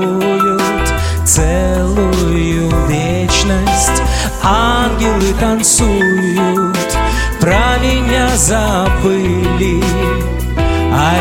целую 1.25 2.71
вечность. 2.89 4.03
Ангелы 4.43 5.35
танцуют, 5.39 6.97
про 7.41 7.79
меня 7.79 8.29
забыли 8.37 9.83
А 10.93 11.15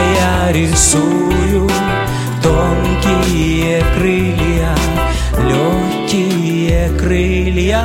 я 0.48 0.52
рисую 0.52 1.70
тонкие 2.42 3.84
крылья 3.96 4.76
Легкие 5.48 6.90
крылья. 6.98 7.84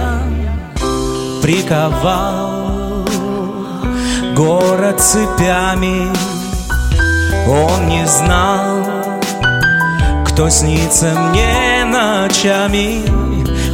Приковал 1.43 3.07
город 4.35 5.01
цепями. 5.01 6.13
Он 7.49 7.89
не 7.89 8.05
знал, 8.07 8.85
кто 10.27 10.49
снится 10.51 11.15
мне 11.15 11.66
ночами. 12.27 13.05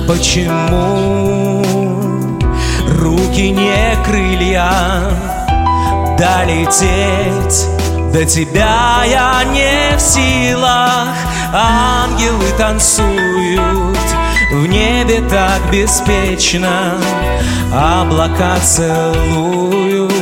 Почему 0.07 1.63
руки 3.01 3.51
не 3.51 3.97
крылья? 4.05 4.71
Долететь 6.19 7.67
до 8.13 8.25
тебя 8.27 9.05
я 9.07 9.43
не 9.45 9.97
в 9.97 10.01
силах. 10.01 11.17
Ангелы 11.55 12.45
танцуют 12.59 13.99
в 14.53 14.67
небе 14.67 15.23
так 15.31 15.63
беспечно. 15.71 16.99
Облака 17.73 18.59
целуют 18.61 20.13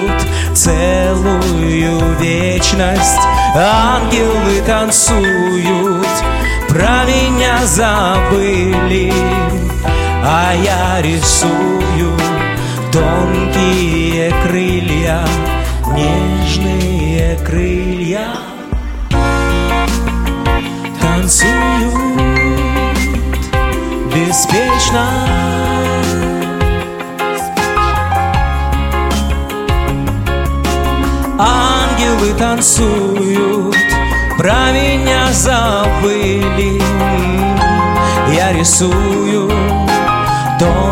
целую 0.55 2.17
вечность. 2.21 3.21
Ангелы 3.57 4.63
танцуют, 4.65 6.07
про 6.71 7.05
меня 7.05 7.67
забыли 7.67 9.13
А 10.25 10.55
я 10.55 11.03
рисую 11.03 12.17
тонкие 12.91 14.33
крылья 14.47 15.21
Нежные 15.95 17.37
крылья. 17.45 18.29
Танцуют 21.01 21.51
беспечно. 24.15 25.07
Ангелы 31.39 32.33
танцуют, 32.39 33.77
про 34.41 34.73
меня 34.73 35.31
забыли. 35.35 36.81
Я 38.35 38.55
рисую 38.55 39.51
тонкие 40.59 40.90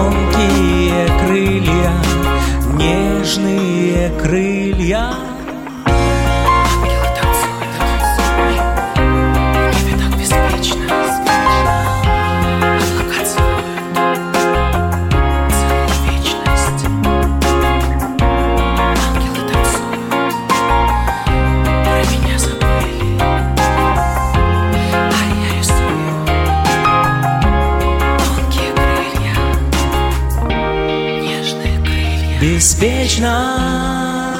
беспечно. 32.78 34.34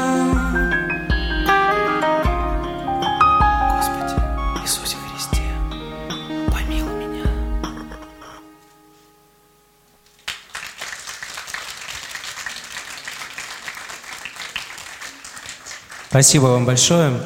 Господи, 3.77 4.15
Иисусе 4.63 4.97
Христе, 5.13 5.43
помилуй 6.53 7.05
меня. 7.05 7.25
Спасибо 16.09 16.45
вам 16.45 16.65
большое. 16.65 17.21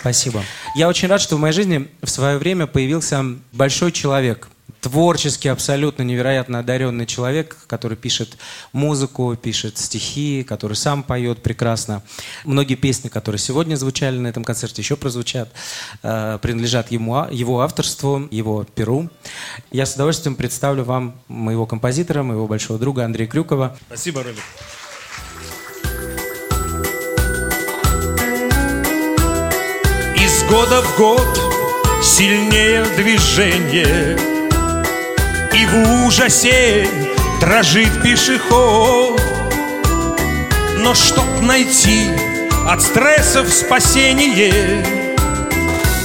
Спасибо. 0.00 0.42
Я 0.74 0.88
очень 0.88 1.08
рад, 1.08 1.20
что 1.20 1.36
в 1.36 1.40
моей 1.40 1.52
жизни 1.52 1.88
в 2.00 2.08
свое 2.08 2.38
время 2.38 2.66
появился 2.66 3.22
большой 3.52 3.92
человек– 3.92 4.48
творчески 4.86 5.48
абсолютно 5.48 6.04
невероятно 6.04 6.60
одаренный 6.60 7.06
человек, 7.06 7.56
который 7.66 7.96
пишет 7.96 8.36
музыку, 8.72 9.34
пишет 9.34 9.78
стихи, 9.78 10.44
который 10.44 10.74
сам 10.74 11.02
поет 11.02 11.42
прекрасно. 11.42 12.04
Многие 12.44 12.76
песни, 12.76 13.08
которые 13.08 13.40
сегодня 13.40 13.74
звучали 13.74 14.16
на 14.16 14.28
этом 14.28 14.44
концерте, 14.44 14.82
еще 14.82 14.94
прозвучат, 14.94 15.48
э, 16.04 16.38
принадлежат 16.40 16.92
ему, 16.92 17.26
его 17.32 17.62
авторству, 17.62 18.28
его 18.30 18.62
перу. 18.62 19.10
Я 19.72 19.86
с 19.86 19.96
удовольствием 19.96 20.36
представлю 20.36 20.84
вам 20.84 21.20
моего 21.26 21.66
композитора, 21.66 22.22
моего 22.22 22.46
большого 22.46 22.78
друга 22.78 23.04
Андрея 23.04 23.26
Крюкова. 23.26 23.76
Спасибо, 23.88 24.22
Роберт. 24.22 24.44
Из 30.14 30.44
года 30.44 30.80
в 30.80 30.96
год 30.96 32.04
сильнее 32.04 32.84
движение 32.96 34.35
и 35.56 35.64
в 35.64 36.04
ужасе 36.06 36.86
дрожит 37.40 38.02
пешеход. 38.02 39.20
Но 40.78 40.94
чтоб 40.94 41.40
найти 41.40 42.10
от 42.68 42.82
стрессов 42.82 43.52
спасение 43.52 44.84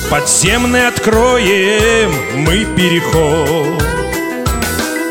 Подземный 0.10 0.88
откроем 0.88 2.14
мы 2.36 2.66
переход. 2.76 3.82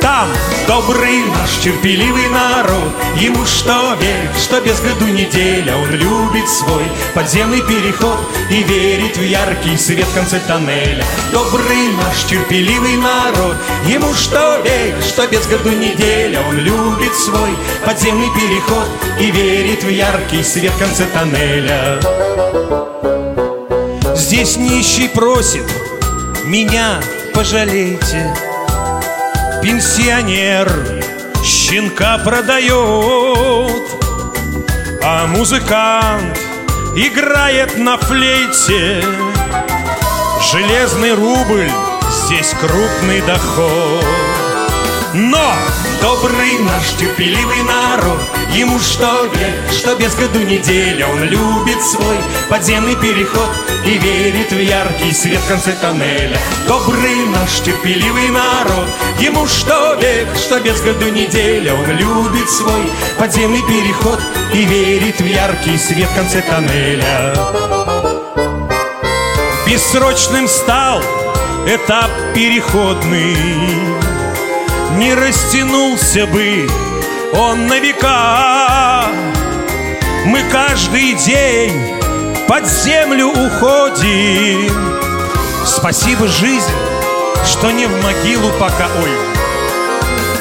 Там 0.01 0.29
Добрый 0.71 1.25
наш 1.25 1.59
терпеливый 1.65 2.29
народ. 2.29 2.93
Ему 3.17 3.45
что 3.45 3.97
век, 4.01 4.31
что 4.41 4.61
без 4.61 4.81
году 4.81 5.07
неделя? 5.07 5.75
Он 5.77 5.91
любит 5.91 6.49
свой 6.49 6.85
подземный 7.13 7.61
переход 7.61 8.21
И 8.53 8.63
верит 8.63 9.17
в 9.17 9.21
яркий 9.21 9.77
свет 9.77 10.07
в 10.07 10.15
конце 10.15 10.39
тоннеля. 10.39 11.05
Добрый 11.33 11.89
наш 12.01 12.23
терпеливый 12.23 12.97
народ. 12.99 13.57
Ему 13.85 14.15
что 14.15 14.61
век, 14.63 14.95
что 15.03 15.27
без 15.27 15.45
году 15.49 15.71
неделя? 15.71 16.41
Он 16.49 16.57
любит 16.57 17.17
свой 17.17 17.51
подземный 17.85 18.29
переход 18.29 18.87
И 19.19 19.29
верит 19.33 19.83
в 19.83 19.89
яркий 19.89 20.45
свет 20.45 20.71
в 20.71 20.79
конце 20.79 21.05
тоннеля. 21.07 21.99
Здесь 24.15 24.57
нищий 24.57 25.09
просит 25.09 25.65
Меня 26.45 27.01
пожалейте 27.35 28.33
Пенсионер 29.63 30.69
щенка 31.45 32.17
продает 32.19 33.83
А 35.03 35.27
музыкант 35.27 36.39
играет 36.97 37.77
на 37.77 37.99
флейте. 37.99 39.05
Железный 40.51 41.13
рубль, 41.15 41.71
здесь 42.11 42.55
крупный 42.59 43.21
доход 43.21 44.50
Но 45.13 45.55
добрый 46.01 46.59
наш 46.61 46.91
терпеливый 46.97 47.63
народ 47.65 48.21
Ему 48.53 48.79
что 48.79 49.25
век, 49.25 49.73
что 49.73 49.97
без 49.97 50.15
году 50.15 50.39
неделя 50.39 51.09
Он 51.09 51.25
любит 51.25 51.83
свой 51.83 52.17
подземный 52.49 52.95
переход 52.95 53.49
И 53.85 53.99
верит 53.99 54.53
в 54.53 54.61
яркий 54.61 55.13
свет 55.13 55.41
в 55.41 55.49
конце 55.49 55.73
тоннеля. 55.73 56.39
Добрый 56.69 57.27
наш 57.27 57.61
терпеливый 57.61 58.29
народ 58.29 58.87
Ему 59.19 59.47
что 59.49 59.95
век, 59.95 60.29
что 60.37 60.61
без 60.61 60.81
году 60.81 61.09
неделя 61.09 61.75
Он 61.75 61.91
любит 61.91 62.49
свой 62.49 62.89
подземный 63.19 63.63
переход 63.63 64.21
И 64.55 64.65
верит 64.65 65.21
в 65.21 65.27
яркий 65.27 65.77
свет 65.77 66.09
в 66.09 66.15
конце 66.15 66.41
тоннеля. 66.43 67.35
Бессрочным 69.67 70.47
стал 70.47 71.03
этап 71.67 72.11
переходный 72.33 74.10
не 74.97 75.15
растянулся 75.15 76.27
бы 76.27 76.69
он 77.33 77.67
на 77.67 77.79
века. 77.79 79.07
Мы 80.27 80.43
каждый 80.51 81.15
день 81.15 81.73
под 82.49 82.67
землю 82.67 83.29
уходим. 83.29 84.73
Спасибо, 85.65 86.27
жизнь, 86.27 86.73
что 87.45 87.71
не 87.71 87.87
в 87.87 88.03
могилу 88.03 88.51
пока, 88.59 88.89
ой, 89.03 89.11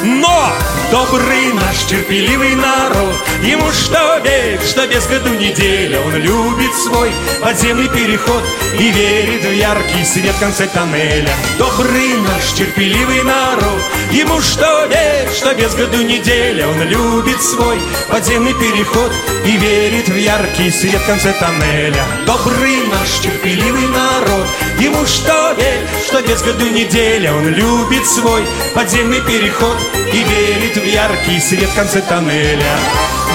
Но 0.04 0.52
добрый 0.92 1.54
наш 1.54 1.86
терпеливый 1.86 2.56
народ 2.56 3.16
Ему 3.44 3.72
что 3.72 4.18
век, 4.24 4.62
что 4.62 4.88
без 4.88 5.08
году 5.08 5.30
неделя. 5.30 6.00
Он 6.02 6.16
любит 6.16 6.74
свой 6.76 7.12
подземный 7.42 7.88
переход 7.90 8.44
И 8.78 8.92
верит 8.92 9.46
в 9.46 9.54
яркий 9.54 10.04
свет 10.04 10.36
в 10.36 10.40
конце 10.40 10.68
тоннеля. 10.68 11.32
Добрый 11.58 12.18
наш 12.28 12.54
терпеливый 12.54 13.24
народ 13.24 13.82
Ему 14.12 14.42
что 14.42 14.86
век, 14.86 15.32
что 15.34 15.54
без 15.54 15.74
году 15.76 16.02
неделя. 16.02 16.68
Он 16.68 16.82
любит 16.84 17.42
свой 17.42 17.78
подземный 18.10 18.54
переход 18.54 19.12
И 19.46 19.52
верит 19.52 20.10
в 20.10 20.16
яркий 20.16 20.72
свет 20.72 21.02
в 21.02 21.06
конце 21.06 21.34
тоннеля. 21.34 22.04
Добрый 22.26 22.88
наш 22.88 23.20
терпеливый 23.20 23.88
народ 23.88 24.48
Ему 24.80 25.06
что 25.06 25.54
век, 25.58 25.88
что 26.06 26.22
без 26.22 26.42
году 26.42 26.68
неделя. 26.70 27.34
Он 27.34 27.48
любит 27.48 28.06
свой 28.06 28.44
подземный 28.74 29.22
переход 29.22 29.78
И 30.14 30.24
верит 30.24 30.79
в 30.80 30.86
яркий 30.86 31.40
свет 31.40 31.70
в 31.70 31.76
конце 31.76 32.02
тоннеля 32.02 32.78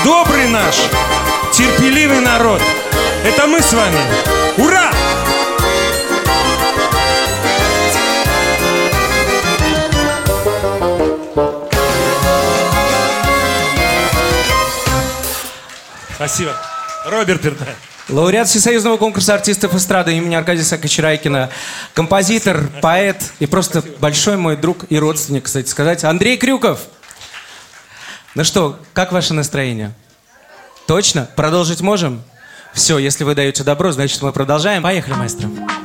Добрый 0.04 0.48
наш, 0.48 0.76
терпеливый 1.52 2.20
народ 2.20 2.62
Это 3.24 3.46
мы 3.46 3.60
с 3.60 3.72
вами 3.72 3.98
Ура! 4.58 4.90
Спасибо. 16.14 16.56
Роберт 17.04 17.42
Пертай. 17.42 17.74
Лауреат 18.08 18.48
Всесоюзного 18.48 18.96
конкурса 18.96 19.34
артистов 19.34 19.74
эстрады 19.74 20.16
имени 20.16 20.34
Аркадия 20.34 20.62
Саакачарайкина, 20.62 21.50
композитор, 21.92 22.70
поэт 22.80 23.32
и 23.40 23.46
просто 23.46 23.82
большой 23.98 24.36
мой 24.36 24.56
друг 24.56 24.84
и 24.90 24.98
родственник, 24.98 25.44
кстати 25.44 25.68
сказать, 25.68 26.04
Андрей 26.04 26.36
Крюков. 26.36 26.80
Ну 28.34 28.42
что, 28.42 28.80
как 28.94 29.12
ваше 29.12 29.32
настроение? 29.32 29.92
Точно? 30.88 31.28
Продолжить 31.36 31.80
можем? 31.80 32.22
Все, 32.72 32.98
если 32.98 33.22
вы 33.22 33.36
даете 33.36 33.62
добро, 33.62 33.92
значит 33.92 34.20
мы 34.22 34.32
продолжаем. 34.32 34.82
Поехали, 34.82 35.14
маэстро. 35.14 35.48
Солнечное 35.48 35.83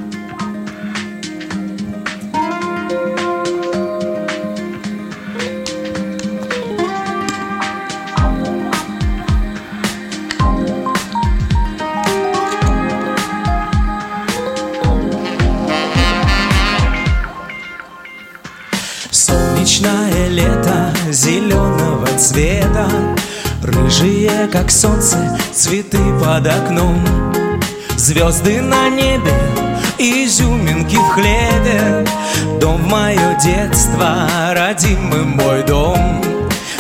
цвета. 22.20 22.88
Рыжие, 23.64 24.48
как 24.52 24.72
солнце, 24.72 25.38
цветы 25.54 25.98
под 26.20 26.48
окном. 26.48 27.02
Звезды 27.96 28.62
на 28.62 28.90
небе, 28.90 29.34
изюминки 29.98 30.96
в 30.96 31.10
хлебе. 31.10 32.06
Дом 32.60 32.78
в 32.84 32.88
мое 32.88 33.38
детство, 33.42 34.28
родимый 34.52 35.24
мой 35.24 35.64
дом. 35.64 36.22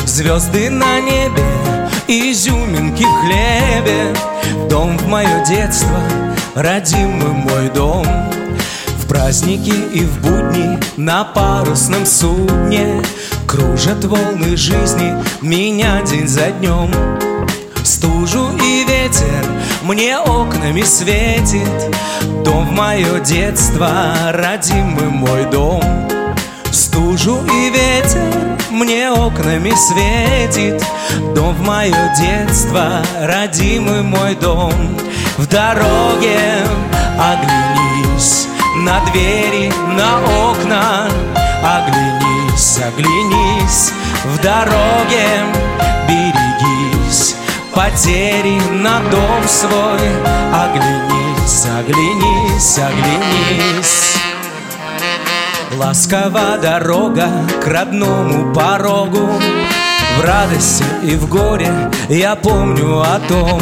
Звезды 0.06 0.70
на 0.70 1.00
небе, 1.00 1.90
изюминки 2.08 3.04
в 3.04 3.22
хлебе. 3.22 4.14
Дом 4.70 4.98
в 4.98 5.08
мое 5.08 5.46
детство, 5.46 6.00
родимый 6.56 7.32
мой 7.32 7.70
дом 7.70 8.06
праздники 9.10 9.74
и 9.94 10.02
в 10.06 10.22
будни 10.22 10.80
на 10.96 11.26
парусном 11.26 12.06
судне 12.06 13.02
Кружат 13.48 14.06
волны 14.06 14.56
жизни 14.56 15.14
меня 15.42 16.02
день 16.04 16.28
за 16.28 16.52
днем. 16.52 16.92
Стужу 17.84 18.52
и 18.64 18.86
ветер 18.86 19.46
мне 19.82 20.20
окнами 20.20 20.84
светит 20.84 21.96
Дом 22.46 22.68
в 22.68 22.72
мое 22.72 23.20
детство, 23.22 23.90
родимый 24.32 25.08
мой 25.10 25.46
дом. 25.46 25.84
Стужу 26.72 27.40
и 27.52 27.70
ветер 27.72 28.58
мне 28.70 29.12
окнами 29.12 29.72
светит 29.72 30.84
Дом 31.34 31.56
в 31.56 31.62
мое 31.62 32.14
детство, 32.20 33.02
родимый 33.20 34.04
мой 34.04 34.36
дом. 34.36 34.74
В 35.38 35.48
дороге 35.48 36.38
оглянись 37.18 38.48
на 38.76 39.00
двери, 39.06 39.72
на 39.96 40.20
окна. 40.50 41.08
Оглянись, 41.64 42.80
оглянись 42.80 43.92
в 44.26 44.42
дороге 44.42 45.46
Берегись. 46.08 47.36
Потери 47.74 48.60
на 48.72 49.00
дом 49.12 49.48
свой. 49.48 50.00
Оглянись, 50.54 51.66
оглянись, 51.80 52.78
оглянись. 52.78 54.16
Ласкова 55.78 56.58
дорога 56.62 57.30
к 57.64 57.68
родному 57.68 58.54
порогу. 58.54 59.30
В 60.18 60.26
радости 60.26 60.84
и 61.04 61.16
в 61.16 61.28
горе 61.30 61.72
я 62.10 62.36
помню 62.36 63.02
о 63.02 63.20
том. 63.28 63.62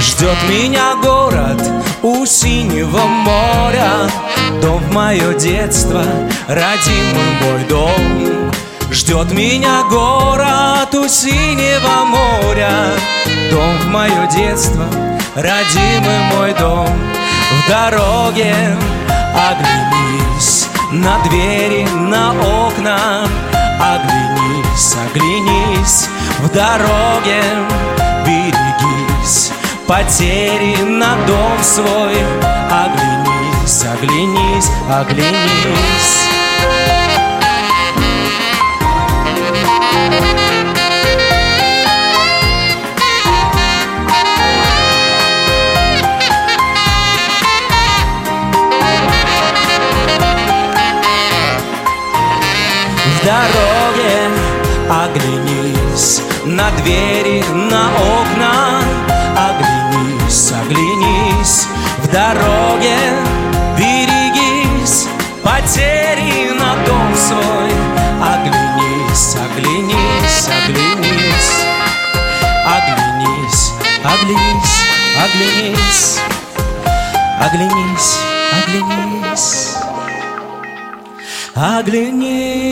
Ждет 0.00 0.36
меня 0.48 0.94
город 1.02 1.60
у 2.02 2.24
синего 2.26 3.00
моря. 3.06 4.10
Дом 4.62 4.82
в 4.82 4.92
мое 4.92 5.34
детство, 5.34 6.02
родимый 6.46 7.30
мой 7.42 7.64
дом. 7.68 8.52
Ждет 8.90 9.32
меня 9.32 9.84
город 9.90 10.94
у 10.94 11.08
синего 11.08 12.04
моря. 12.04 12.70
Дом 13.50 13.78
в 13.78 13.86
мое 13.86 14.26
детство, 14.34 14.86
родимый 15.34 16.18
мой 16.34 16.54
дом. 16.54 16.88
В 17.50 17.68
дороге 17.68 18.54
оглянись 19.34 20.66
на 20.92 21.18
двери, 21.24 21.86
на 21.94 22.30
окна. 22.30 23.28
Оглянись, 23.80 24.96
оглянись. 25.06 26.08
В 26.40 26.52
дороге 26.52 27.42
Берегись 28.28 29.52
потери 29.88 30.76
на 30.82 31.16
дом 31.26 31.58
свой. 31.62 32.14
Оглянись, 32.70 33.84
оглянись, 33.84 34.70
оглянись. 34.90 36.28
В 53.06 53.24
дороге 53.24 54.30
оглянись 54.90 56.22
на 56.44 56.70
двери, 56.72 57.42
на 57.70 57.88
окна 57.88 59.07
дороге. 62.12 62.96
Берегись 63.76 65.06
потери 65.42 66.50
на 66.58 66.74
дом 66.86 67.14
свой. 67.16 67.72
Оглянись, 68.20 69.36
оглянись, 69.36 70.48
оглянись. 70.48 71.52
Оглянись, 72.66 73.72
оглянись, 74.04 74.78
оглянись. 75.24 76.18
Оглянись, 77.40 78.18
оглянись. 78.52 79.74
Оглянись. 81.54 82.68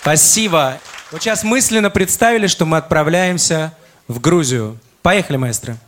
Спасибо. 0.00 0.78
Вот 1.10 1.22
сейчас 1.22 1.42
мысленно 1.42 1.88
представили, 1.88 2.46
что 2.48 2.66
мы 2.66 2.76
отправляемся 2.76 3.72
в 4.08 4.20
Грузию. 4.20 4.78
Поехали, 5.00 5.38
маэстро. 5.38 5.78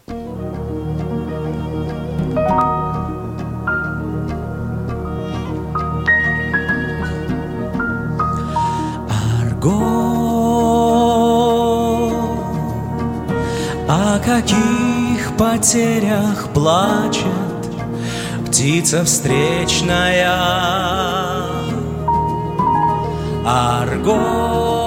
Арго, 9.51 9.77
о 13.89 14.19
каких 14.25 15.37
потерях 15.37 16.49
плачет 16.55 17.27
птица 18.47 19.05
встречная? 19.05 20.31
Арго, 23.45 24.80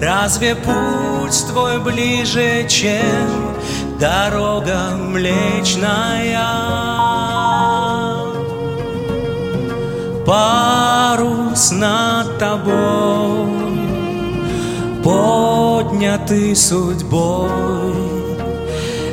разве 0.00 0.54
путь 0.54 1.46
твой 1.48 1.78
ближе, 1.78 2.66
чем 2.68 3.56
дорога 3.98 4.96
млечная. 4.96 6.38
Парус 10.26 11.72
над 11.72 12.38
тобой, 12.38 13.50
поднятый 15.04 16.56
судьбой. 16.56 17.50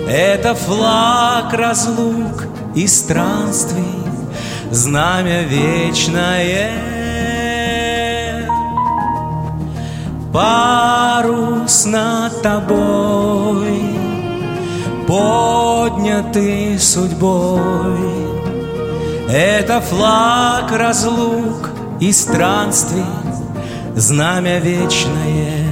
Это 0.09 0.55
флаг 0.55 1.53
разлук 1.53 2.45
и 2.75 2.87
странствий, 2.87 3.83
знамя 4.71 5.43
вечное. 5.43 6.96
Парус 10.37 11.85
над 11.85 12.43
тобой, 12.43 13.81
поднятый 15.07 16.77
судьбой. 16.77 17.97
Это 19.27 19.81
флаг 19.81 20.71
разлук 20.71 21.71
и 21.99 22.11
странствий, 22.11 23.03
знамя 23.95 24.59
вечное. 24.59 25.66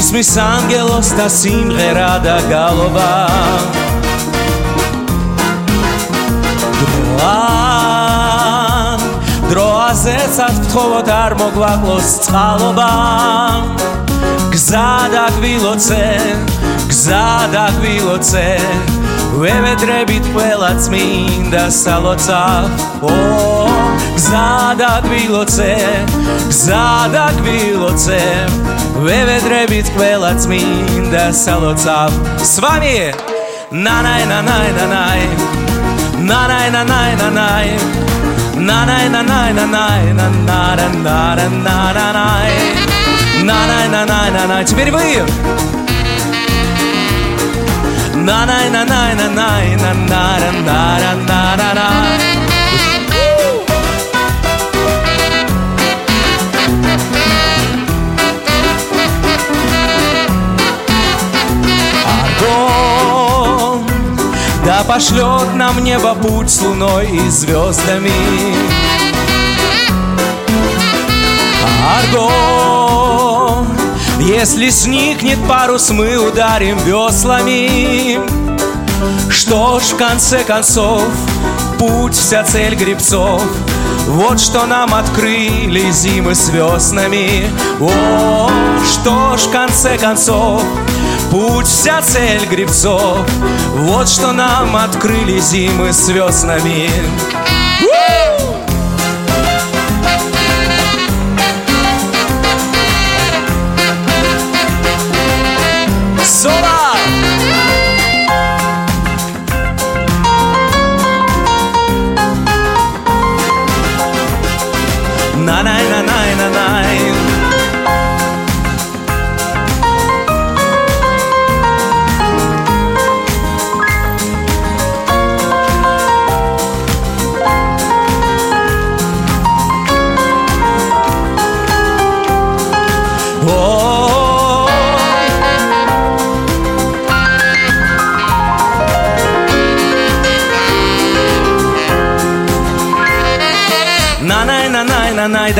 ისმის 0.00 0.30
ანგელოსთა 0.40 1.26
სიმღერა 1.28 2.12
და 2.24 2.36
გალობა. 2.48 3.08
დროან 7.20 9.00
დროაზეცაც 9.50 10.56
ვთხოვოთ 10.64 11.08
არ 11.16 11.32
მოგვაკლოს 11.42 12.08
წყალობა. 12.24 12.92
გზა 14.54 14.90
დაგვილოცე 15.12 16.06
გზა 16.90 17.28
დაგვილოცე 17.54 18.48
Veve 19.38 19.76
trebit 19.76 20.22
pelac 20.34 20.88
mi 20.88 21.26
minda 21.28 21.70
szaloca 21.70 22.62
O, 23.02 23.10
zadak 24.16 25.04
biloce, 25.10 25.76
zadak 26.48 27.34
Veve 28.96 29.38
trebit 29.40 29.86
pelac 29.98 30.46
mi 30.46 30.64
minda 30.64 31.32
szaloca 31.32 32.08
S 32.42 32.58
vami 32.58 32.86
je 32.86 33.14
Na 33.70 34.02
naj, 34.02 34.26
na 34.26 34.42
naj, 34.42 34.72
na 34.72 34.86
naj 34.86 35.20
Na 36.18 36.48
naj, 36.48 36.70
na 36.70 36.84
naj, 36.84 37.16
na 37.16 37.30
naj 37.30 37.68
Na 38.56 38.84
naj, 38.84 39.08
na 39.10 39.22
naj, 39.22 39.52
na 39.54 39.66
naj 39.66 40.14
Na 40.14 40.30
naj, 40.46 40.86
na 40.92 41.02
naj, 41.02 41.94
na 41.94 42.12
naj 42.12 42.52
Nanaj, 43.44 43.88
nanaj, 43.88 43.88
na 43.88 44.04
naj, 44.04 44.30
na 44.30 44.46
naj 44.46 44.64
Теперь 44.64 44.90
вы! 44.90 45.69
На 48.30 48.46
на 48.46 48.68
на 48.70 48.84
на 48.84 49.14
на 49.14 49.48
на 49.76 49.94
на 49.94 50.38
на 50.38 50.62
на 50.62 51.16
на 51.26 51.56
на 51.56 51.74
на 51.74 51.90
да 64.64 64.84
пошлет 64.84 65.54
нам 65.56 65.82
небо 65.82 66.14
путь 66.14 66.50
с 66.50 66.62
луной 66.62 67.08
и 67.10 67.28
звездами. 67.30 68.12
Аргон, 71.96 72.79
если 74.20 74.70
сникнет 74.70 75.38
парус, 75.48 75.90
мы 75.90 76.16
ударим 76.16 76.78
веслами. 76.78 78.20
Что 79.30 79.80
ж, 79.80 79.84
в 79.92 79.96
конце 79.96 80.44
концов, 80.44 81.02
путь, 81.78 82.14
вся 82.14 82.44
цель 82.44 82.74
грибцов. 82.74 83.42
Вот 84.06 84.40
что 84.40 84.66
нам 84.66 84.94
открыли 84.94 85.90
зимы 85.90 86.34
с 86.34 86.48
веснами. 86.50 87.48
О, 87.80 88.50
что 88.84 89.36
ж, 89.36 89.42
в 89.42 89.50
конце 89.50 89.96
концов, 89.98 90.62
путь, 91.30 91.66
вся 91.66 92.02
цель 92.02 92.44
грибцов. 92.46 93.18
Вот 93.74 94.08
что 94.08 94.32
нам 94.32 94.76
открыли 94.76 95.38
зимы 95.40 95.92
с 95.92 96.08
веснами. 96.08 96.90
Най 97.80 98.49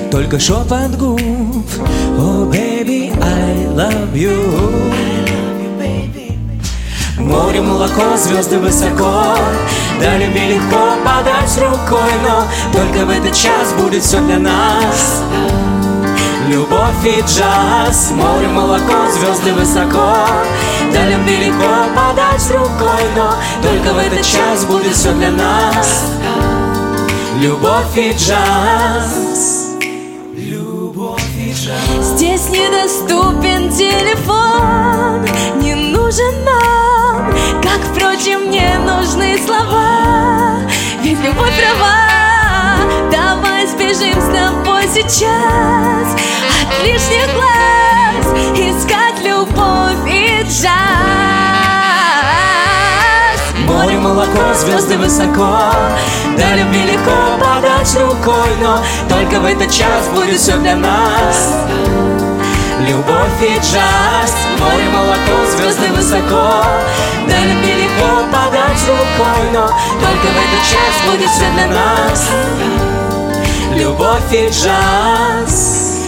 Только 0.09 0.39
шепот 0.39 0.93
губ. 0.97 1.21
Oh, 2.17 2.49
baby, 2.49 3.13
I 3.21 3.67
love 3.75 4.15
you. 4.15 4.93
Море, 7.19 7.61
молоко, 7.61 8.17
звезды 8.17 8.59
высоко. 8.61 9.37
Да 10.01 10.17
любви 10.17 10.55
легко 10.55 10.95
подать 11.05 11.59
рукой 11.59 12.13
Но 12.23 12.45
только 12.73 13.05
в 13.05 13.11
этот 13.11 13.35
час 13.35 13.73
будет 13.77 14.05
все 14.05 14.21
для 14.21 14.39
нас. 14.39 15.25
Любовь 16.49 17.05
и 17.05 17.21
джаз, 17.23 18.13
море, 18.13 18.47
молоко, 18.47 19.11
звезды 19.13 19.53
высоко 19.53 20.29
Да 20.93 21.05
любви 21.09 21.37
легко 21.47 21.87
подать 21.95 22.51
рукой 22.51 23.05
Но 23.17 23.35
только 23.63 23.93
в 23.95 23.99
этот 23.99 24.25
час 24.25 24.65
будет 24.65 24.95
все 24.95 25.13
для 25.13 25.31
нас. 25.31 26.05
Любовь 27.41 27.97
и 27.97 28.13
джаз. 28.13 29.77
Любовь 30.35 31.23
и 31.37 31.53
джаз. 31.53 32.07
Здесь 32.15 32.49
недоступен 32.49 33.71
телефон 33.71 35.25
Не 35.61 35.75
нужен 35.75 36.45
нам. 36.45 37.31
Как, 37.63 37.81
впрочем, 37.93 38.49
мне 38.49 38.79
нужны 38.79 39.39
слова. 39.45 40.59
Ведь 41.03 41.19
любовь 41.21 41.53
права. 41.61 41.97
Давай 43.11 43.67
сбежим 43.67 44.21
с 44.21 44.27
тобой 44.27 44.85
сейчас. 44.93 46.17
От 46.63 46.85
лишних 46.85 47.29
глаз 47.35 48.27
Искать 48.55 49.23
любовь 49.25 50.11
и 50.11 50.26
джаз 50.63 50.71
Море, 53.67 53.99
молоко, 53.99 54.55
звезды 54.55 54.97
высоко. 54.97 55.59
Да 56.39 56.55
любви 56.55 56.83
легко 56.83 57.37
подать 57.39 57.95
рукой 57.97 58.57
Но 58.61 58.83
только 59.09 59.41
в 59.41 59.45
этот 59.45 59.71
час 59.71 60.09
будет 60.15 60.41
все 60.41 60.57
для 60.59 60.77
нас. 60.77 61.67
Любовь 62.81 63.43
и 63.43 63.59
джаз. 63.59 64.35
Море, 64.59 64.89
молоко, 64.93 65.47
звезды 65.57 65.89
высоко. 65.93 66.65
Да 67.29 67.39
любви 67.45 67.75
легко 67.83 68.25
подать 68.33 68.83
рукой 68.89 69.51
Но 69.53 69.67
только 69.67 70.27
в 70.27 70.37
этот 70.45 70.63
час 70.71 70.95
будет 71.11 71.31
все 71.31 71.51
для 71.55 71.67
нас. 71.67 72.31
Любовь 73.75 74.33
и 74.33 74.49
джаз 74.49 76.06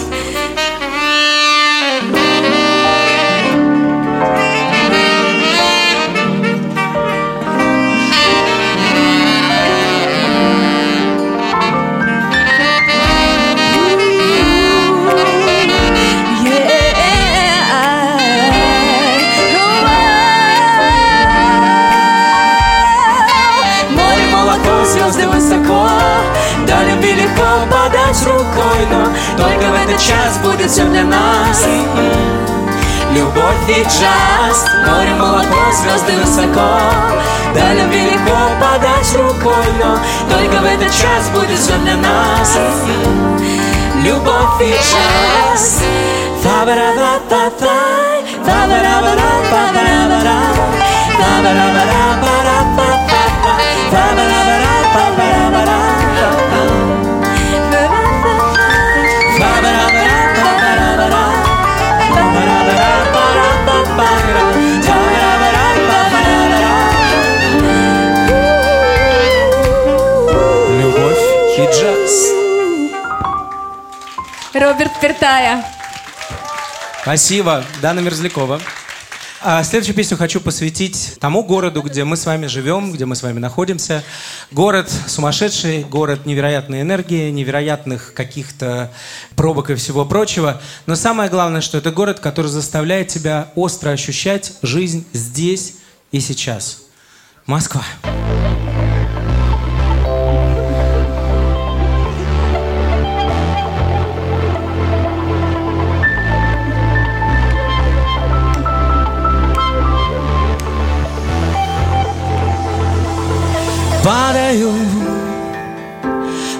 час 30.00 30.38
будет 30.38 30.70
все 30.70 30.84
для 30.84 31.04
нас. 31.04 31.64
Любовь 33.12 33.68
и 33.68 33.82
джаз 33.84 34.66
Море, 34.86 35.14
молоко, 35.14 35.72
звезды 35.72 36.12
высоко 36.20 36.78
Да 37.54 37.72
любви 37.72 38.02
легко 38.02 38.36
подать 38.60 39.16
рукой 39.16 39.64
Но 39.82 39.98
только 40.30 40.60
в 40.60 40.64
этот 40.66 40.92
час 40.92 41.30
будет 41.32 41.58
все 41.58 41.76
для 41.78 41.96
нас. 41.96 42.58
Любовь 44.04 44.60
и 44.60 44.72
джаз. 44.72 45.82
Фа-ба-ра-ба-ба-ба 46.42 47.74
Фа-ба-ра-ба-ра-ба-ба-ра 48.44 49.17
Роберт 74.58 75.00
Пертая 75.00 75.64
Спасибо, 77.02 77.64
Дана 77.80 78.00
Мерзлякова. 78.00 78.60
А 79.40 79.62
следующую 79.62 79.94
песню 79.94 80.16
хочу 80.16 80.40
посвятить 80.40 81.16
тому 81.20 81.44
городу, 81.44 81.80
где 81.80 82.02
мы 82.02 82.16
с 82.16 82.26
вами 82.26 82.46
живем, 82.46 82.92
где 82.92 83.04
мы 83.04 83.14
с 83.14 83.22
вами 83.22 83.38
находимся. 83.38 84.02
Город 84.50 84.90
сумасшедший, 85.06 85.84
город 85.84 86.26
невероятной 86.26 86.82
энергии, 86.82 87.30
невероятных 87.30 88.14
каких-то 88.14 88.90
пробок 89.36 89.70
и 89.70 89.76
всего 89.76 90.04
прочего. 90.04 90.60
Но 90.86 90.96
самое 90.96 91.30
главное, 91.30 91.60
что 91.60 91.78
это 91.78 91.92
город, 91.92 92.18
который 92.18 92.48
заставляет 92.48 93.08
тебя 93.08 93.52
остро 93.54 93.90
ощущать 93.90 94.54
жизнь 94.62 95.06
здесь 95.12 95.76
и 96.10 96.18
сейчас. 96.18 96.82
Москва. 97.46 97.84
Падаю 114.08 114.72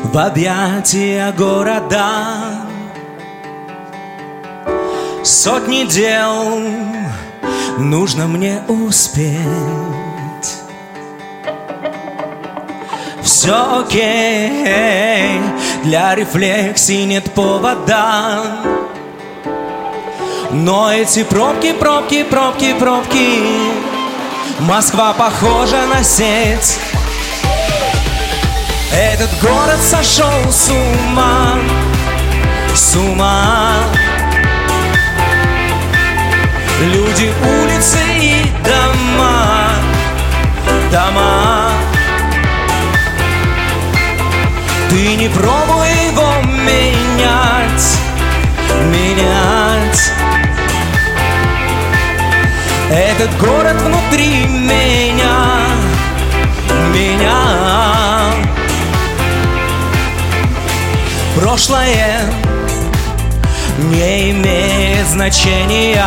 в 0.05 0.19
объятия 0.19 1.33
города. 1.33 2.67
Сотни 5.25 5.85
дел 5.85 6.61
нужно 7.79 8.27
мне 8.27 8.61
успеть. 8.69 9.39
Все 13.23 13.81
окей, 13.81 15.41
для 15.85 16.15
рефлексии 16.17 17.05
нет 17.05 17.33
повода. 17.33 18.43
Но 20.51 20.93
эти 20.93 21.25
пробки, 21.25 21.73
пробки, 21.73 22.25
пробки, 22.25 22.75
пробки. 22.75 23.43
Москва 24.61 25.15
похожа 25.15 25.87
на 25.87 26.03
сеть 26.03 26.79
этот 28.93 29.31
город 29.41 29.81
сошел 29.81 30.51
с 30.51 30.71
ума, 30.71 31.59
с 32.75 32.97
ума. 32.97 33.77
Люди, 36.81 37.33
улицы 37.43 37.99
и 38.21 38.47
дома, 38.65 39.73
дома. 40.93 41.73
Ты 44.91 45.17
не 45.17 45.29
пробуй 45.29 45.89
его 46.11 46.33
менять, 46.65 47.99
менять. 48.91 50.13
Этот 52.91 53.37
город 53.39 53.77
внутри 53.83 54.47
меня, 54.47 55.59
меня 56.91 57.78
Прошлое 61.41 62.21
не 63.93 64.33
имеет 64.33 65.07
значения. 65.07 66.03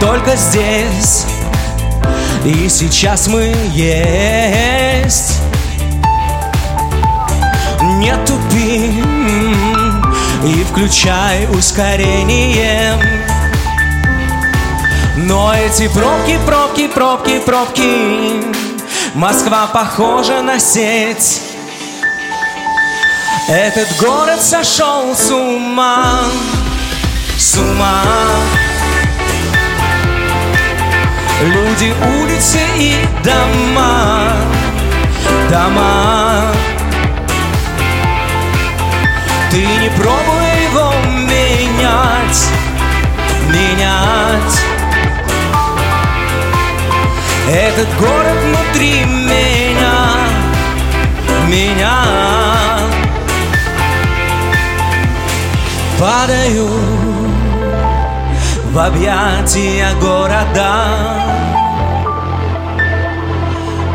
Только 0.00 0.36
здесь 0.36 1.26
и 2.44 2.68
сейчас 2.68 3.26
мы 3.26 3.52
есть. 3.72 5.40
Не 7.80 8.14
тупи 8.24 9.02
и 10.44 10.64
включай 10.70 11.48
ускорение. 11.50 12.92
Но 15.16 15.52
эти 15.52 15.88
пробки, 15.88 16.38
пробки, 16.46 16.86
пробки, 16.86 17.40
пробки 17.40 18.44
Москва 19.14 19.66
похожа 19.66 20.42
на 20.42 20.60
сеть 20.60 21.47
этот 23.48 23.88
город 23.98 24.42
сошел 24.42 25.14
с 25.16 25.30
ума, 25.30 26.20
с 27.38 27.56
ума. 27.56 28.02
Люди, 31.42 31.94
улицы 32.20 32.58
и 32.76 32.94
дома, 33.24 34.32
дома. 35.50 36.52
Ты 39.50 39.64
не 39.64 39.88
пробуй 39.96 40.64
его 40.70 40.92
менять, 41.26 42.48
менять. 43.48 44.60
Этот 47.50 47.88
город 47.98 48.36
внутри 48.44 49.04
меня, 49.04 50.16
меня 51.46 52.37
Падаю 55.98 56.68
в 58.72 58.78
объятия 58.78 59.92
города. 60.00 60.84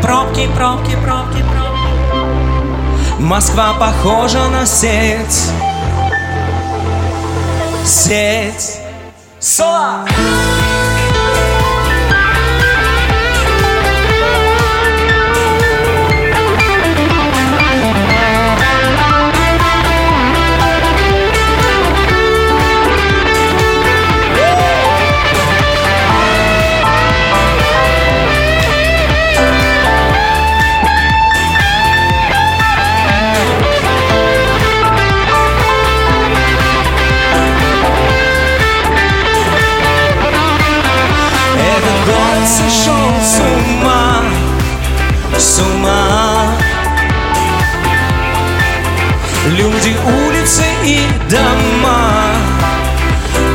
Пробки, 0.02 0.46
пробки, 0.54 0.96
пробки, 1.02 1.42
пробки. 1.42 1.62
Москва 3.18 3.72
похожа 3.80 4.48
на 4.48 4.66
сеть. 4.66 5.50
Сеть. 7.86 8.80
Соло! 9.40 10.04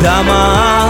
Дома. 0.02 0.90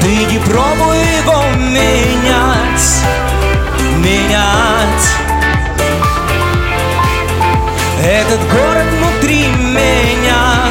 Ты 0.00 0.24
не 0.26 0.38
пробуй 0.38 0.98
его 0.98 1.42
менять, 1.56 3.02
менять. 3.98 5.08
Этот 8.02 8.40
город 8.50 8.86
внутри 9.00 9.46
меня, 9.48 10.66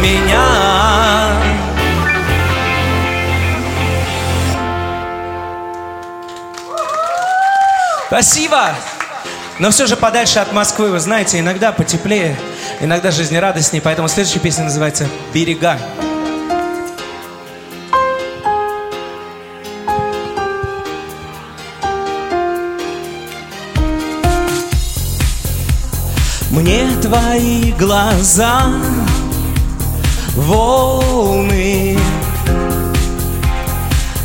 меня. 0.00 1.58
Спасибо! 8.06 8.70
Но 9.58 9.70
все 9.70 9.86
же 9.86 9.96
подальше 9.96 10.38
от 10.38 10.52
Москвы, 10.52 10.90
вы 10.90 11.00
знаете, 11.00 11.40
иногда 11.40 11.72
потеплее, 11.72 12.38
иногда 12.80 13.10
жизнерадостнее, 13.10 13.82
поэтому 13.82 14.08
следующая 14.08 14.40
песня 14.40 14.64
называется 14.64 15.06
«Берега». 15.32 15.78
Мне 26.50 26.88
твои 27.00 27.72
глаза 27.72 28.72
волны 30.34 31.96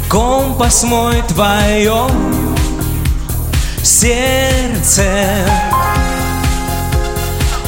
Компас 0.09 0.83
мой 0.83 1.21
твое 1.27 2.07
сердце 3.83 5.03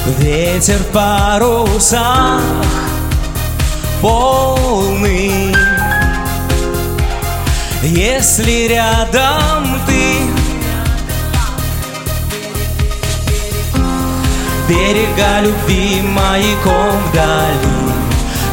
Ветер 0.06 0.78
в 0.78 0.86
парусах 0.94 2.40
полный. 4.02 5.56
Если 7.82 8.68
рядом 8.68 9.80
ты 9.88 10.36
Берега 14.68 15.42
любви 15.42 16.02
маяком 16.02 16.98
вдали 17.10 17.58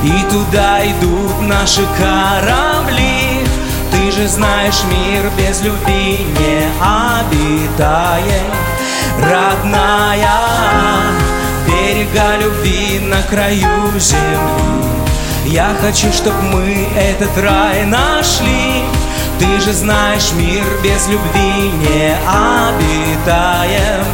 И 0.04 0.30
туда 0.30 0.86
идут 0.86 1.40
наши 1.42 1.82
корабли. 1.98 3.46
Ты 3.90 4.10
же 4.10 4.26
знаешь, 4.28 4.82
мир 4.90 5.30
без 5.38 5.62
любви 5.62 6.18
не 6.38 6.68
обитаем 6.80 8.52
Родная, 9.18 10.30
берега 11.82 12.36
любви 12.36 13.00
на 13.00 13.22
краю 13.22 13.98
земли. 13.98 14.82
Я 15.46 15.74
хочу, 15.80 16.12
чтоб 16.12 16.34
мы 16.52 16.88
этот 16.96 17.36
рай 17.38 17.84
нашли. 17.84 18.84
Ты 19.38 19.60
же 19.60 19.72
знаешь, 19.72 20.32
мир 20.32 20.64
без 20.82 21.08
любви 21.08 21.70
не 21.82 22.16
обитаем. 22.26 24.04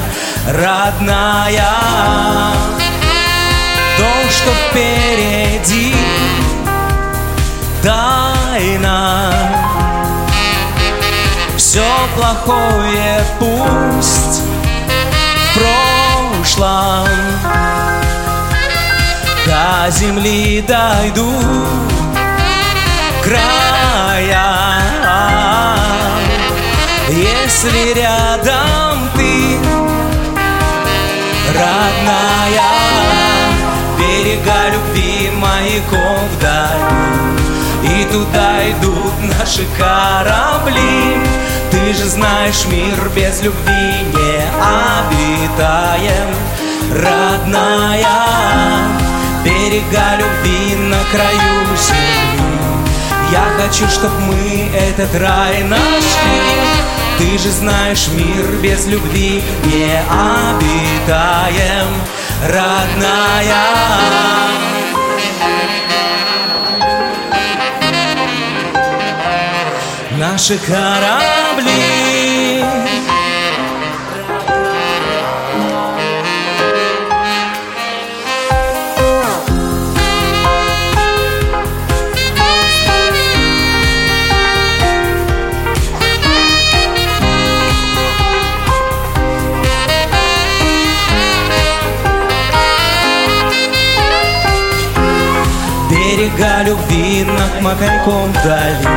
Родная, 0.46 1.68
то, 3.98 4.30
что 4.30 4.50
впереди 4.70 5.94
Тайна. 7.82 9.32
Все 11.56 11.84
плохое 12.16 13.22
пусть 13.38 14.42
в 15.54 15.87
прошлом 16.38 17.06
До 19.46 19.90
земли 19.90 20.64
дойду 20.66 21.32
края. 23.22 24.58
Если 27.08 27.94
рядом 27.94 29.08
ты 29.16 29.58
родная 31.54 32.60
Берега 33.98 34.68
любви 34.72 35.30
маяком 35.34 36.28
вдали 36.36 38.00
И 38.00 38.04
туда 38.12 38.70
идут 38.70 39.07
наши 39.48 39.66
корабли. 39.78 41.16
Ты 41.70 41.94
же 41.94 42.04
знаешь, 42.04 42.66
мир 42.66 43.10
без 43.14 43.42
любви 43.42 44.04
не 44.12 44.42
обитаем. 45.00 46.34
Родная 46.92 48.06
Берега 49.44 50.16
любви 50.18 50.76
на 50.76 50.98
краю 51.10 51.76
земли. 51.76 52.42
Я 53.32 53.44
хочу, 53.58 53.88
чтоб 53.88 54.10
мы 54.20 54.70
этот 54.74 55.14
рай 55.18 55.62
нашли. 55.62 55.80
Ты 57.18 57.38
же 57.38 57.50
знаешь, 57.50 58.08
мир 58.08 58.44
без 58.62 58.86
любви 58.86 59.42
не 59.64 59.98
обитаем, 60.10 61.88
родная. 62.46 63.78
Наши 70.18 70.58
корабли 70.58 71.97
Берега 96.18 96.64
любви 96.64 97.24
над 97.24 97.62
Макарьком 97.62 98.32
вдали. 98.32 98.88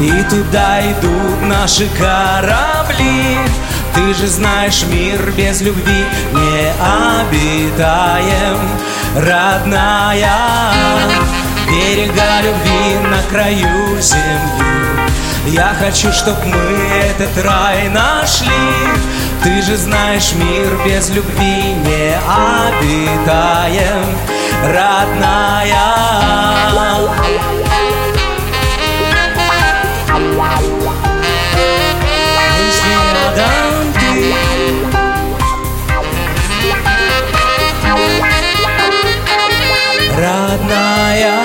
И 0.00 0.22
туда 0.30 0.80
идут 0.80 1.42
наши 1.42 1.88
корабли. 1.98 3.36
Ты 3.92 4.14
же 4.14 4.28
знаешь, 4.28 4.84
мир 4.84 5.32
без 5.36 5.60
любви 5.60 6.04
не 6.32 6.72
обитаем 7.18 8.58
Родная 9.16 10.30
Берега 11.68 12.42
любви 12.42 13.08
на 13.08 13.22
краю 13.28 14.00
земли. 14.00 14.86
Я 15.48 15.74
хочу, 15.80 16.12
чтоб 16.12 16.36
мы 16.44 16.88
этот 17.10 17.44
рай 17.44 17.88
нашли. 17.88 18.50
Ты 19.42 19.62
же 19.62 19.76
знаешь, 19.76 20.32
мир 20.34 20.78
без 20.84 21.10
любви 21.10 21.74
не 21.84 22.16
обитаем, 22.28 24.04
родная. 24.66 25.86
Если 32.58 32.92
рядом 33.14 33.92
ты, 33.94 34.10
родная. 40.20 41.36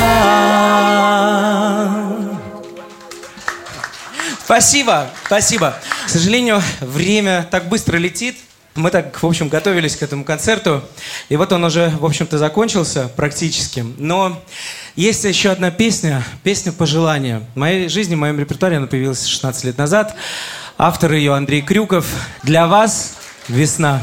Спасибо, 4.43 5.09
спасибо. 5.25 5.77
К 6.05 6.09
сожалению, 6.09 6.61
время 6.81 7.47
так 7.49 7.69
быстро 7.69 7.97
летит. 7.97 8.37
Мы 8.75 8.89
так, 8.89 9.21
в 9.21 9.25
общем, 9.25 9.49
готовились 9.49 9.97
к 9.97 10.03
этому 10.03 10.23
концерту. 10.23 10.81
И 11.27 11.35
вот 11.35 11.51
он 11.51 11.63
уже, 11.65 11.89
в 11.99 12.05
общем-то, 12.05 12.37
закончился 12.37 13.09
практически. 13.09 13.85
Но 13.97 14.41
есть 14.95 15.25
еще 15.25 15.49
одна 15.49 15.71
песня, 15.71 16.23
песня 16.43 16.71
«Пожелания». 16.71 17.43
В 17.53 17.59
моей 17.59 17.89
жизни, 17.89 18.15
в 18.15 18.19
моем 18.19 18.39
репертуаре 18.39 18.77
она 18.77 18.87
появилась 18.87 19.25
16 19.25 19.65
лет 19.65 19.77
назад. 19.77 20.15
Автор 20.77 21.11
ее 21.11 21.33
Андрей 21.33 21.61
Крюков. 21.61 22.05
Для 22.43 22.65
вас 22.65 23.15
«Весна». 23.49 24.01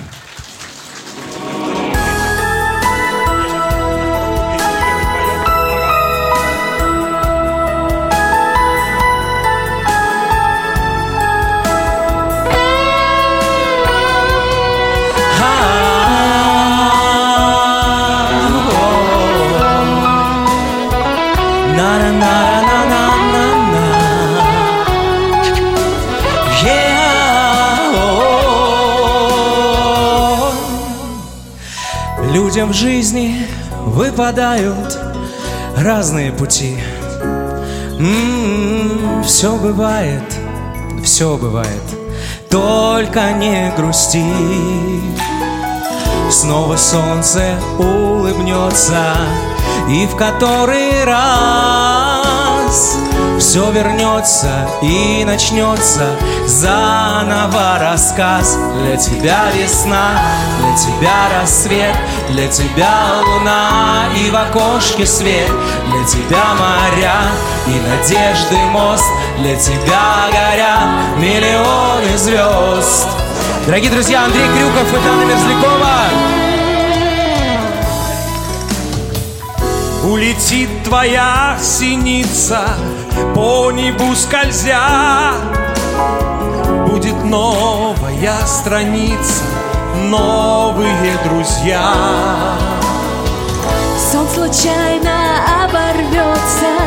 Людям 32.32 32.70
в 32.70 32.74
жизни 32.74 33.46
выпадают 33.84 34.98
разные 35.76 36.32
пути. 36.32 36.76
Все 39.24 39.56
бывает, 39.56 40.24
все 41.04 41.36
бывает, 41.36 41.82
только 42.50 43.32
не 43.32 43.72
грусти. 43.76 44.24
Снова 46.30 46.76
солнце 46.76 47.58
улыбнется 47.78 49.16
И 49.88 50.06
в 50.06 50.16
который 50.16 51.04
раз 51.04 51.78
Все 53.38 53.70
вернется 53.70 54.68
и 54.82 55.24
начнется 55.24 56.10
Заново 56.46 57.78
рассказ. 57.80 58.58
Для 58.82 58.96
тебя 58.98 59.50
весна, 59.54 60.20
для 60.60 60.76
тебя 60.76 61.40
рассвет 61.40 61.96
Для 62.28 62.48
тебя 62.48 63.22
луна 63.26 64.08
и 64.14 64.30
в 64.30 64.36
окошке 64.36 65.06
свет. 65.06 65.50
Для 65.86 66.04
тебя 66.04 66.44
моря 66.58 67.22
и 67.66 67.80
надежды 67.88 68.56
мост 68.70 69.04
Для 69.38 69.56
тебя 69.56 70.28
горят 70.30 71.16
миллионы 71.16 72.18
звезд 72.18 73.08
Дорогие 73.64 73.90
друзья, 73.90 74.24
Андрей 74.24 74.46
Крюков 74.48 74.92
и 74.92 74.96
Дана 75.04 75.24
Мерзлякова. 75.24 76.47
Улетит 80.04 80.68
твоя 80.84 81.58
синица 81.60 82.60
по 83.34 83.70
небу 83.72 84.14
скользя. 84.14 85.32
Будет 86.86 87.24
новая 87.24 88.38
страница, 88.46 89.42
новые 90.04 91.18
друзья. 91.24 91.92
Сон 94.10 94.26
случайно 94.28 95.64
оборвется 95.64 96.77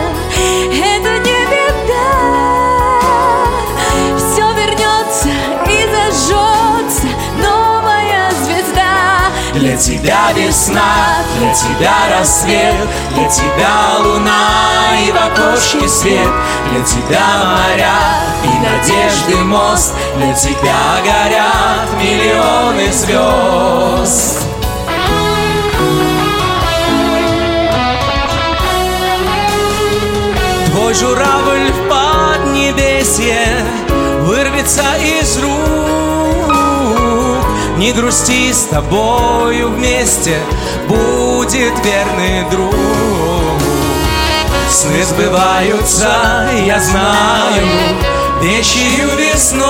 тебя 9.82 10.32
весна, 10.36 11.23
для 11.39 11.51
тебя 11.55 11.93
рассвет, 12.11 12.75
для 13.15 13.27
тебя 13.27 13.97
луна 13.99 14.99
и 15.07 15.11
в 15.11 15.15
окошке 15.15 15.89
свет, 15.89 16.29
для 16.69 16.84
тебя 16.84 17.25
моря 17.45 17.95
и 18.43 18.47
надежды 18.59 19.38
мост, 19.43 19.95
для 20.17 20.34
тебя 20.34 21.01
горят 21.03 21.89
миллионы 21.99 22.91
звезд. 22.91 24.45
Твой 30.67 30.93
журавль 30.93 31.71
в 31.71 31.89
поднебесье 31.89 33.65
вырвется 34.19 34.84
из 35.01 35.38
рук. 35.39 35.80
Не 37.82 37.93
грусти 37.93 38.53
с 38.53 38.65
тобою 38.65 39.71
вместе, 39.71 40.38
будет 40.88 41.73
верный 41.84 42.47
друг. 42.51 42.75
Сны 44.69 45.03
сбываются, 45.03 46.47
я 46.63 46.79
знаю, 46.79 47.67
вещью 48.39 49.09
весной. 49.17 49.65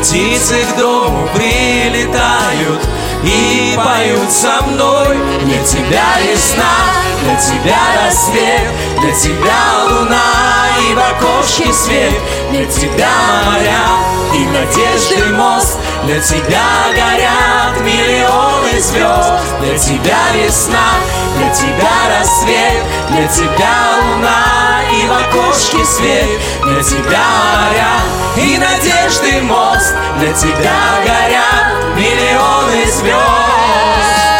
Птицы 0.00 0.64
к 0.64 0.76
дому 0.76 1.28
прилетают 1.36 2.80
и 3.22 3.76
поют 3.76 4.32
со 4.32 4.60
мной. 4.64 5.16
Для 5.44 5.62
тебя 5.64 6.18
весна, 6.20 6.78
для 7.22 7.36
тебя 7.36 7.78
рассвет, 8.04 8.72
для 9.00 9.12
тебя 9.12 9.84
луна 9.88 10.61
и 10.80 10.94
в 10.94 10.98
окошке 10.98 11.72
свет, 11.72 12.12
для 12.50 12.64
тебя 12.66 13.10
моря 13.44 14.12
и 14.34 14.46
надежды 14.46 15.32
мост, 15.34 15.78
для 16.04 16.20
тебя 16.20 16.62
горят 16.94 17.80
миллионы 17.80 18.80
звезд, 18.80 19.30
для 19.60 19.78
тебя 19.78 20.18
весна, 20.34 20.94
для 21.36 21.50
тебя 21.50 22.18
рассвет, 22.18 22.84
для 23.10 23.26
тебя 23.28 23.74
луна 24.02 24.82
и 24.92 25.06
в 25.06 25.12
окошке 25.12 25.84
свет, 25.84 26.28
для 26.64 26.82
тебя 26.82 27.24
моря 27.54 28.44
и 28.44 28.58
надежды 28.58 29.42
мост, 29.42 29.94
для 30.18 30.32
тебя 30.32 30.78
горят 31.04 31.96
миллионы 31.96 32.86
звезд. 32.90 34.31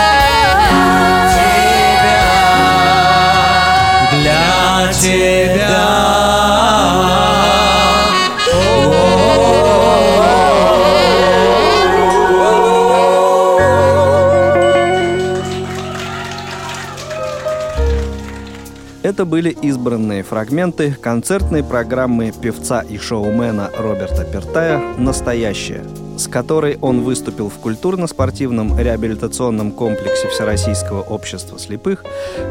Это 19.12 19.26
были 19.26 19.50
избранные 19.50 20.22
фрагменты 20.22 20.94
концертной 20.94 21.62
программы 21.62 22.32
певца 22.32 22.80
и 22.80 22.96
шоумена 22.96 23.70
Роберта 23.76 24.24
Пертая 24.24 24.78
«Настоящее», 24.96 25.84
с 26.16 26.28
которой 26.28 26.78
он 26.80 27.02
выступил 27.02 27.50
в 27.50 27.58
культурно-спортивном 27.58 28.78
реабилитационном 28.78 29.72
комплексе 29.72 30.28
Всероссийского 30.28 31.02
общества 31.02 31.58
слепых 31.58 32.06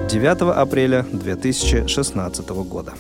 9 0.08 0.56
апреля 0.56 1.04
2016 1.12 2.50
года. 2.50 2.94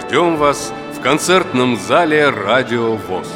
Ждем 0.00 0.38
вас 0.38 0.72
в 0.98 1.00
концертном 1.02 1.78
зале 1.78 2.30
«Радио 2.30 2.96
ВОЗ». 2.96 3.28